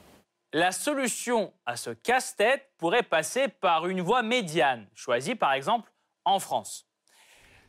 La 0.54 0.72
solution 0.72 1.54
à 1.66 1.78
ce 1.78 1.92
casse-tête 1.92 2.70
pourrait 2.78 3.04
passer 3.04 3.48
par 3.48 3.88
une 3.88 4.02
voie 4.02 4.22
médiane, 4.22 4.88
choisie 4.94 5.36
par 5.36 5.54
exemple 5.54 5.92
en 6.26 6.40
France. 6.40 6.86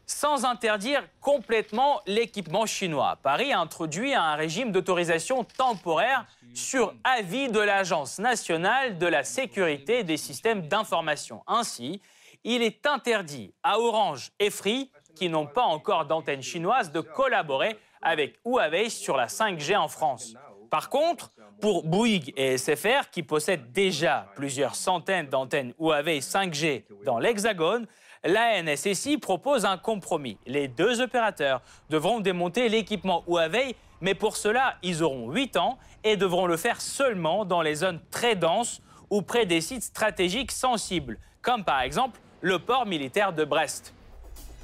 Sans 0.05 0.45
interdire 0.45 1.03
complètement 1.21 2.01
l'équipement 2.07 2.67
chinois, 2.67 3.19
Paris 3.23 3.53
a 3.53 3.61
introduit 3.61 4.15
un 4.15 4.35
régime 4.35 4.73
d'autorisation 4.73 5.45
temporaire 5.45 6.27
sur 6.55 6.93
avis 7.05 7.49
de 7.49 7.61
l'Agence 7.61 8.19
nationale 8.19 8.99
de 8.99 9.07
la 9.07 9.23
sécurité 9.23 10.03
des 10.03 10.17
systèmes 10.17 10.67
d'information. 10.67 11.43
Ainsi, 11.47 12.03
il 12.45 12.63
est 12.63 12.85
interdit 12.87 13.55
à 13.63 13.79
Orange 13.79 14.33
et 14.41 14.51
Free, 14.51 14.91
qui 15.15 15.29
n'ont 15.29 15.47
pas 15.47 15.63
encore 15.63 16.07
d'antenne 16.07 16.43
chinoise, 16.43 16.91
de 16.91 17.01
collaborer 17.01 17.79
avec 18.03 18.41
Huawei 18.45 18.91
sur 18.91 19.17
la 19.17 19.29
5G 19.29 19.77
en 19.77 19.89
France. 19.89 20.35
Par 20.73 20.89
contre, 20.89 21.31
pour 21.61 21.85
Bouygues 21.85 22.33
et 22.35 22.57
SFR, 22.57 23.11
qui 23.13 23.23
possèdent 23.23 23.73
déjà 23.73 24.27
plusieurs 24.35 24.75
centaines 24.75 25.27
d'antennes 25.27 25.75
Huawei 25.79 26.21
5G 26.21 26.85
dans 27.05 27.19
l'Hexagone, 27.19 27.87
la 28.25 28.63
NSSI 28.63 29.19
propose 29.19 29.67
un 29.67 29.77
compromis. 29.77 30.39
Les 30.47 30.69
deux 30.69 31.03
opérateurs 31.03 31.61
devront 31.91 32.21
démonter 32.21 32.71
l'équipement 32.71 33.23
Huawei, 33.29 33.77
mais 34.01 34.15
pour 34.15 34.39
cela, 34.39 34.77
ils 34.83 35.03
auront 35.03 35.31
8 35.31 35.59
ans 35.59 35.79
et 36.05 36.17
devront 36.17 36.47
le 36.47 36.57
faire 36.57 36.81
seulement 36.81 37.45
dans 37.45 37.61
les 37.61 37.75
zones 37.75 38.01
très 38.11 38.35
denses 38.35 38.81
ou 39.11 39.21
près 39.21 39.45
des 39.45 39.61
sites 39.61 39.83
stratégiques 39.83 40.53
sensibles, 40.53 41.19
comme 41.43 41.65
par 41.65 41.83
exemple 41.83 42.19
le 42.41 42.59
port 42.59 42.87
militaire 42.87 43.35
de 43.35 43.45
Brest. 43.45 43.93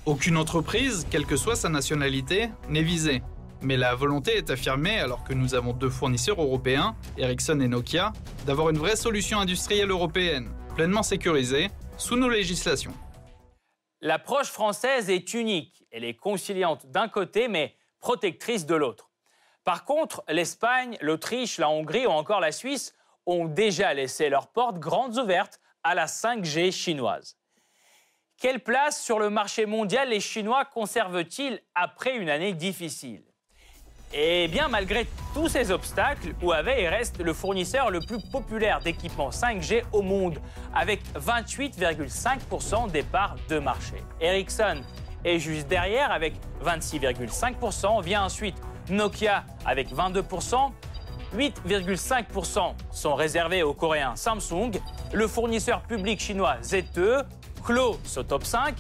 Aucune 0.07 0.39
entreprise, 0.39 1.07
quelle 1.11 1.27
que 1.27 1.37
soit 1.37 1.55
sa 1.55 1.69
nationalité, 1.69 2.49
n'est 2.71 2.83
visée. 2.83 3.21
Mais 3.61 3.77
la 3.77 3.95
volonté 3.95 4.37
est 4.37 4.51
affirmée, 4.51 4.99
alors 5.01 5.25
que 5.25 5.35
nous 5.35 5.55
avons 5.55 5.73
deux 5.73 5.91
fournisseurs 5.91 6.41
européens, 6.41 6.95
Ericsson 7.17 7.61
et 7.61 7.69
Nokia, 7.69 8.13
d'avoir 8.47 8.71
une 8.71 8.79
vraie 8.79 8.95
solution 8.95 9.41
industrielle 9.41 9.91
européenne, 9.91 10.51
pleinement 10.77 11.03
sécurisée, 11.03 11.69
sous 11.97 12.17
nos 12.17 12.29
législations. 12.29 12.95
L'approche 14.01 14.49
française 14.49 15.11
est 15.11 15.35
unique. 15.35 15.85
Elle 15.91 16.05
est 16.05 16.15
conciliante 16.15 16.87
d'un 16.87 17.09
côté, 17.09 17.49
mais 17.49 17.75
protectrice 17.99 18.65
de 18.65 18.77
l'autre. 18.77 19.11
Par 19.65 19.85
contre, 19.85 20.23
l'Espagne, 20.29 20.97
l'Autriche, 21.01 21.59
la 21.59 21.69
Hongrie 21.69 22.07
ou 22.07 22.11
encore 22.11 22.41
la 22.41 22.53
Suisse 22.53 22.95
ont 23.27 23.47
déjà 23.47 23.93
laissé 23.93 24.29
leurs 24.29 24.53
portes 24.53 24.79
grandes 24.79 25.19
ouvertes 25.19 25.61
à 25.83 25.97
la 25.97 26.07
5G 26.07 26.71
chinoise. 26.71 27.37
Quelle 28.39 28.61
place 28.61 29.03
sur 29.03 29.19
le 29.19 29.31
marché 29.31 29.67
mondial 29.67 30.11
les 30.11 30.21
Chinois 30.21 30.65
conservent-ils 30.65 31.61
après 31.75 32.17
une 32.17 32.31
année 32.31 32.53
difficile? 32.53 33.28
Eh 34.13 34.49
bien, 34.49 34.69
malgré 34.69 35.07
tous 35.35 35.49
ces 35.49 35.71
obstacles, 35.71 36.35
Huawei 36.41 36.89
reste 36.89 37.19
le 37.19 37.33
fournisseur 37.35 37.91
le 37.91 38.01
plus 38.01 38.19
populaire 38.21 38.81
d'équipements 38.81 39.31
5G 39.31 39.83
au 39.93 40.03
monde, 40.03 40.39
avec 40.75 41.01
28,5% 41.15 42.91
des 42.91 43.03
parts 43.03 43.37
de 43.49 43.59
marché. 43.59 43.97
Ericsson 44.21 44.83
est 45.25 45.39
juste 45.39 45.69
derrière 45.69 46.11
avec 46.11 46.35
26,5%. 46.65 48.03
Vient 48.03 48.25
ensuite 48.25 48.57
Nokia 48.89 49.45
avec 49.67 49.93
22%. 49.93 50.71
8,5% 51.37 52.75
sont 52.91 53.15
réservés 53.15 53.63
aux 53.63 53.75
Coréens 53.75 54.17
Samsung. 54.17 54.71
Le 55.13 55.27
fournisseur 55.27 55.83
public 55.83 56.21
chinois 56.21 56.57
ZTE 56.63 57.27
clôt 57.63 57.99
ce 58.05 58.21
top 58.21 58.45
5 58.45 58.75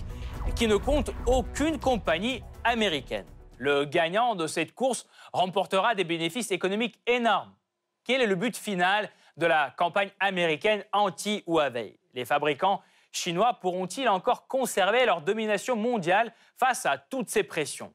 qui 0.56 0.66
ne 0.66 0.76
compte 0.76 1.10
aucune 1.26 1.78
compagnie 1.78 2.42
américaine. 2.64 3.26
Le 3.58 3.84
gagnant 3.84 4.36
de 4.36 4.46
cette 4.46 4.74
course 4.74 5.06
remportera 5.32 5.94
des 5.94 6.04
bénéfices 6.04 6.52
économiques 6.52 7.00
énormes. 7.06 7.52
Quel 8.04 8.22
est 8.22 8.26
le 8.26 8.36
but 8.36 8.56
final 8.56 9.10
de 9.36 9.46
la 9.46 9.74
campagne 9.76 10.10
américaine 10.20 10.84
anti-Huawei? 10.92 11.98
Les 12.14 12.24
fabricants 12.24 12.80
chinois 13.10 13.54
pourront-ils 13.60 14.08
encore 14.08 14.46
conserver 14.46 15.04
leur 15.04 15.22
domination 15.22 15.76
mondiale 15.76 16.32
face 16.56 16.86
à 16.86 16.98
toutes 16.98 17.28
ces 17.28 17.42
pressions? 17.42 17.92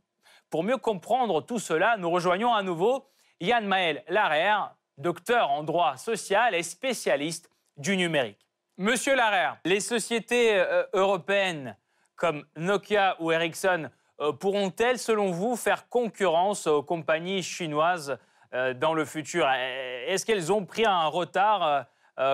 Pour 0.49 0.63
mieux 0.63 0.77
comprendre 0.77 1.41
tout 1.41 1.59
cela, 1.59 1.97
nous 1.97 2.11
rejoignons 2.11 2.53
à 2.53 2.61
nouveau 2.61 3.07
Yann 3.39 3.65
Maël 3.65 4.03
Larère, 4.07 4.75
docteur 4.97 5.49
en 5.49 5.63
droit 5.63 5.97
social 5.97 6.53
et 6.53 6.61
spécialiste 6.61 7.49
du 7.77 7.97
numérique. 7.97 8.45
Monsieur 8.77 9.15
Larère, 9.15 9.57
les 9.65 9.79
sociétés 9.79 10.55
euh, 10.55 10.83
européennes 10.93 11.77
comme 12.15 12.45
Nokia 12.55 13.15
ou 13.19 13.31
Ericsson 13.31 13.89
pourront-elles, 14.31 14.99
selon 14.99 15.31
vous, 15.31 15.55
faire 15.55 15.89
concurrence 15.89 16.67
aux 16.67 16.83
compagnies 16.83 17.43
chinoises 17.43 18.17
euh, 18.53 18.73
dans 18.73 18.93
le 18.93 19.05
futur? 19.05 19.47
Est-ce 19.49 20.25
qu'elles 20.25 20.51
ont 20.51 20.65
pris 20.65 20.85
un 20.85 21.07
retard 21.07 21.85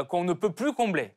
qu'on 0.09 0.23
ne 0.25 0.33
peut 0.33 0.51
plus 0.51 0.73
combler? 0.73 1.13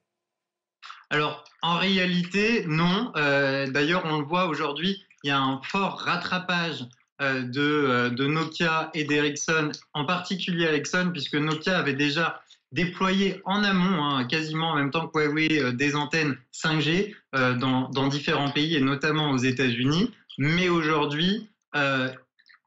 Alors, 1.10 1.44
en 1.62 1.76
réalité, 1.76 2.64
non. 2.66 3.12
D'ailleurs, 3.14 4.02
on 4.04 4.18
le 4.18 4.24
voit 4.24 4.46
aujourd'hui, 4.46 5.04
il 5.24 5.28
y 5.28 5.30
a 5.30 5.38
un 5.38 5.60
fort 5.62 5.98
rattrapage 5.98 6.86
euh, 7.22 7.44
euh, 7.56 8.10
de, 8.10 8.26
Nokia 8.26 8.90
et 8.94 9.04
d'Ericsson, 9.04 9.70
en 9.94 10.04
particulier 10.04 10.64
Ericsson, 10.64 11.10
puisque 11.12 11.34
Nokia 11.34 11.78
avait 11.78 11.94
déjà 11.94 12.42
déployé 12.72 13.40
en 13.44 13.62
amont, 13.62 14.02
hein, 14.02 14.24
quasiment 14.24 14.70
en 14.70 14.76
même 14.76 14.90
temps 14.90 15.06
que 15.06 15.18
Huawei, 15.18 15.60
euh, 15.60 15.72
des 15.72 15.94
antennes 15.94 16.36
5G 16.52 17.14
dans, 17.32 18.08
différents 18.08 18.50
pays 18.50 18.76
et 18.76 18.80
notamment 18.80 19.30
aux 19.30 19.38
États-Unis. 19.38 20.10
Mais 20.44 20.68
aujourd'hui, 20.68 21.48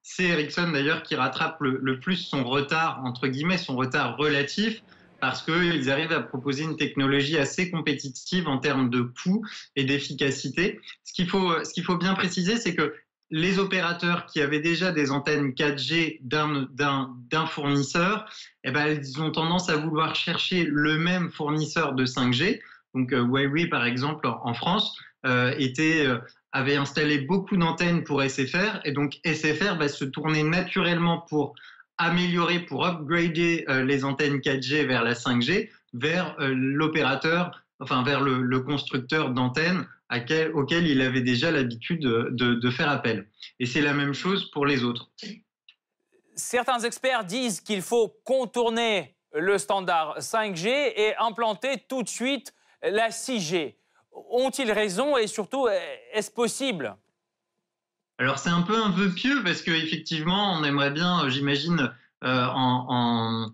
c'est 0.01 0.23
Ericsson 0.23 0.71
d'ailleurs 0.71 1.03
qui 1.03 1.15
rattrape 1.15 1.57
le, 1.59 1.99
plus 1.99 2.15
son 2.15 2.45
retard, 2.45 3.03
entre 3.03 3.27
guillemets, 3.27 3.57
son 3.57 3.75
retard 3.75 4.15
relatif, 4.15 4.81
parce 5.19 5.43
qu'ils 5.43 5.91
arrivent 5.91 6.13
à 6.13 6.21
proposer 6.21 6.63
une 6.63 6.77
technologie 6.77 7.37
assez 7.37 7.69
compétitive 7.69 8.47
en 8.47 8.59
termes 8.59 8.89
de 8.89 9.01
coût 9.01 9.45
et 9.75 9.83
d'efficacité. 9.83 10.79
Ce 11.03 11.11
qu'il 11.11 11.27
faut, 11.27 11.61
ce 11.65 11.73
qu'il 11.73 11.83
faut 11.83 11.97
bien 11.97 12.13
préciser, 12.13 12.55
c'est 12.55 12.75
que 12.75 12.95
les 13.29 13.59
opérateurs 13.59 14.25
qui 14.25 14.39
avaient 14.39 14.61
déjà 14.61 14.93
des 14.93 15.11
antennes 15.11 15.49
4G 15.49 16.19
d'un 16.21 17.45
fournisseur, 17.45 18.31
eh 18.63 18.71
ben, 18.71 18.87
ils 18.87 19.21
ont 19.21 19.31
tendance 19.31 19.69
à 19.69 19.75
vouloir 19.75 20.15
chercher 20.15 20.63
le 20.63 20.97
même 20.97 21.29
fournisseur 21.29 21.91
de 21.91 22.05
5G. 22.05 22.61
Donc 22.93 23.11
euh, 23.11 23.21
Huawei, 23.21 23.67
par 23.67 23.83
exemple, 23.85 24.27
en 24.27 24.53
France, 24.53 24.97
euh, 25.25 25.53
était, 25.57 26.05
euh, 26.05 26.19
avait 26.55 26.75
installé 26.75 27.19
beaucoup 27.19 27.57
d'antennes 27.57 28.03
pour 28.03 28.23
SFR, 28.23 28.79
et 28.83 28.91
donc 28.91 29.19
SFR 29.25 29.75
va 29.77 29.87
se 29.87 30.05
tourner 30.05 30.43
naturellement 30.43 31.19
pour 31.29 31.53
améliorer, 31.97 32.59
pour 32.59 32.85
upgrader 32.85 33.65
les 33.85 34.03
antennes 34.03 34.37
4G 34.37 34.85
vers 34.85 35.03
la 35.03 35.13
5G, 35.13 35.69
vers 35.93 36.35
l'opérateur, 36.39 37.63
enfin 37.79 38.03
vers 38.03 38.21
le 38.21 38.59
constructeur 38.59 39.29
d'antennes 39.29 39.85
auquel 40.53 40.87
il 40.87 41.01
avait 41.01 41.21
déjà 41.21 41.51
l'habitude 41.51 42.01
de, 42.01 42.69
faire 42.69 42.89
appel. 42.89 43.27
Et 43.59 43.65
c'est 43.65 43.81
la 43.81 43.93
même 43.93 44.13
chose 44.13 44.49
pour 44.51 44.65
les 44.65 44.83
autres. 44.83 45.09
Certains 46.35 46.79
experts 46.79 47.23
disent 47.23 47.61
qu'il 47.61 47.81
faut 47.81 48.19
contourner 48.23 49.15
le 49.33 49.57
standard 49.57 50.19
5G 50.19 50.67
et 50.67 51.15
implanter 51.17 51.83
tout 51.87 52.03
de 52.03 52.09
suite 52.09 52.53
la 52.81 53.09
6G. 53.09 53.75
Ont-ils 54.29 54.71
raison 54.71 55.17
et 55.17 55.27
surtout, 55.27 55.67
est-ce 56.13 56.31
possible? 56.31 56.95
Alors 58.17 58.39
c'est 58.39 58.49
un 58.49 58.61
peu 58.61 58.81
un 58.81 58.89
vœu 58.89 59.13
pieux 59.13 59.43
parce 59.43 59.61
qu'effectivement 59.61 60.53
on 60.53 60.63
aimerait 60.63 60.91
bien, 60.91 61.27
j'imagine, 61.29 61.91
euh, 62.23 62.45
en, 62.47 63.49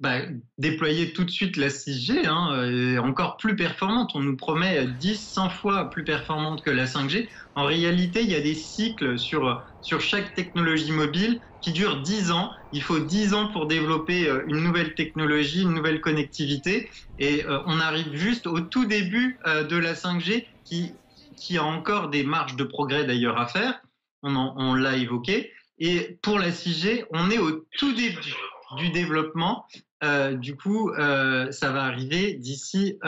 bah, 0.00 0.20
déployer 0.58 1.12
tout 1.12 1.24
de 1.24 1.30
suite 1.30 1.56
la 1.56 1.68
6G, 1.68 2.26
hein, 2.26 2.98
encore 2.98 3.36
plus 3.36 3.54
performante. 3.54 4.10
On 4.14 4.20
nous 4.20 4.36
promet 4.36 4.86
10, 4.86 5.32
100 5.32 5.50
fois 5.50 5.90
plus 5.90 6.04
performante 6.04 6.62
que 6.62 6.70
la 6.70 6.86
5G. 6.86 7.28
En 7.54 7.64
réalité, 7.64 8.22
il 8.22 8.30
y 8.30 8.34
a 8.34 8.40
des 8.40 8.54
cycles 8.54 9.18
sur, 9.18 9.62
sur 9.80 10.00
chaque 10.00 10.34
technologie 10.34 10.92
mobile 10.92 11.40
qui 11.60 11.72
durent 11.72 12.02
10 12.02 12.30
ans. 12.30 12.50
Il 12.72 12.82
faut 12.82 12.98
10 12.98 13.32
ans 13.32 13.48
pour 13.48 13.66
développer 13.66 14.28
euh, 14.28 14.44
une 14.48 14.62
nouvelle 14.62 14.94
technologie, 14.94 15.62
une 15.62 15.72
nouvelle 15.72 16.00
connectivité. 16.00 16.90
Et 17.18 17.44
euh, 17.46 17.60
on 17.66 17.80
arrive 17.80 18.14
juste 18.14 18.46
au 18.46 18.60
tout 18.60 18.84
début 18.84 19.38
euh, 19.46 19.64
de 19.64 19.76
la 19.76 19.94
5G 19.94 20.46
qui, 20.64 20.92
qui 21.36 21.56
a 21.56 21.64
encore 21.64 22.10
des 22.10 22.22
marges 22.22 22.56
de 22.56 22.64
progrès 22.64 23.04
d'ailleurs 23.04 23.38
à 23.38 23.46
faire. 23.46 23.80
On 24.22 24.74
l'a 24.74 24.96
évoqué. 24.96 25.52
Et 25.78 26.18
pour 26.22 26.38
la 26.38 26.50
6G, 26.50 27.04
on 27.10 27.30
est 27.30 27.38
au 27.38 27.66
tout 27.78 27.92
début 27.94 28.34
du 28.74 28.90
développement. 28.90 29.66
Euh, 30.02 30.34
du 30.34 30.56
coup, 30.56 30.90
euh, 30.90 31.50
ça 31.50 31.70
va 31.70 31.84
arriver 31.84 32.34
d'ici 32.34 32.98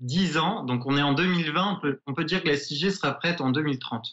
10 0.00 0.36
euh, 0.36 0.40
ans. 0.40 0.64
Donc, 0.64 0.86
on 0.86 0.96
est 0.96 1.02
en 1.02 1.12
2020. 1.12 1.80
On 2.06 2.14
peut, 2.14 2.24
dire 2.24 2.42
que 2.42 2.48
la 2.48 2.54
6G 2.54 2.90
sera 2.90 3.14
prête 3.14 3.40
en 3.40 3.50
2030. 3.50 4.06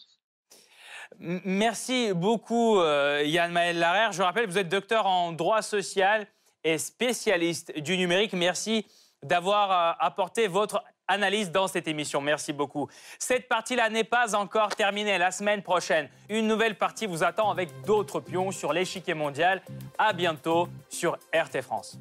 Merci 1.18 2.12
beaucoup, 2.14 2.78
Yann 2.80 3.52
Maël 3.52 3.78
Larère. 3.78 4.12
Je 4.12 4.22
rappelle, 4.22 4.46
vous 4.46 4.58
êtes 4.58 4.68
docteur 4.68 5.06
en 5.06 5.32
droit 5.32 5.62
social 5.62 6.26
et 6.64 6.78
spécialiste 6.78 7.78
du 7.80 7.96
numérique. 7.96 8.32
Merci 8.32 8.86
d'avoir 9.22 9.96
apporté 10.00 10.48
votre 10.48 10.82
analyse 11.12 11.50
dans 11.50 11.68
cette 11.68 11.86
émission. 11.86 12.20
Merci 12.20 12.52
beaucoup. 12.52 12.88
Cette 13.18 13.48
partie-là 13.48 13.88
n'est 13.90 14.04
pas 14.04 14.34
encore 14.34 14.74
terminée. 14.74 15.18
La 15.18 15.30
semaine 15.30 15.62
prochaine, 15.62 16.08
une 16.28 16.46
nouvelle 16.46 16.76
partie 16.76 17.06
vous 17.06 17.22
attend 17.22 17.50
avec 17.50 17.68
d'autres 17.82 18.20
pions 18.20 18.50
sur 18.50 18.72
l'échiquier 18.72 19.14
mondial. 19.14 19.62
À 19.98 20.12
bientôt 20.12 20.68
sur 20.88 21.18
RT 21.34 21.62
France. 21.62 21.98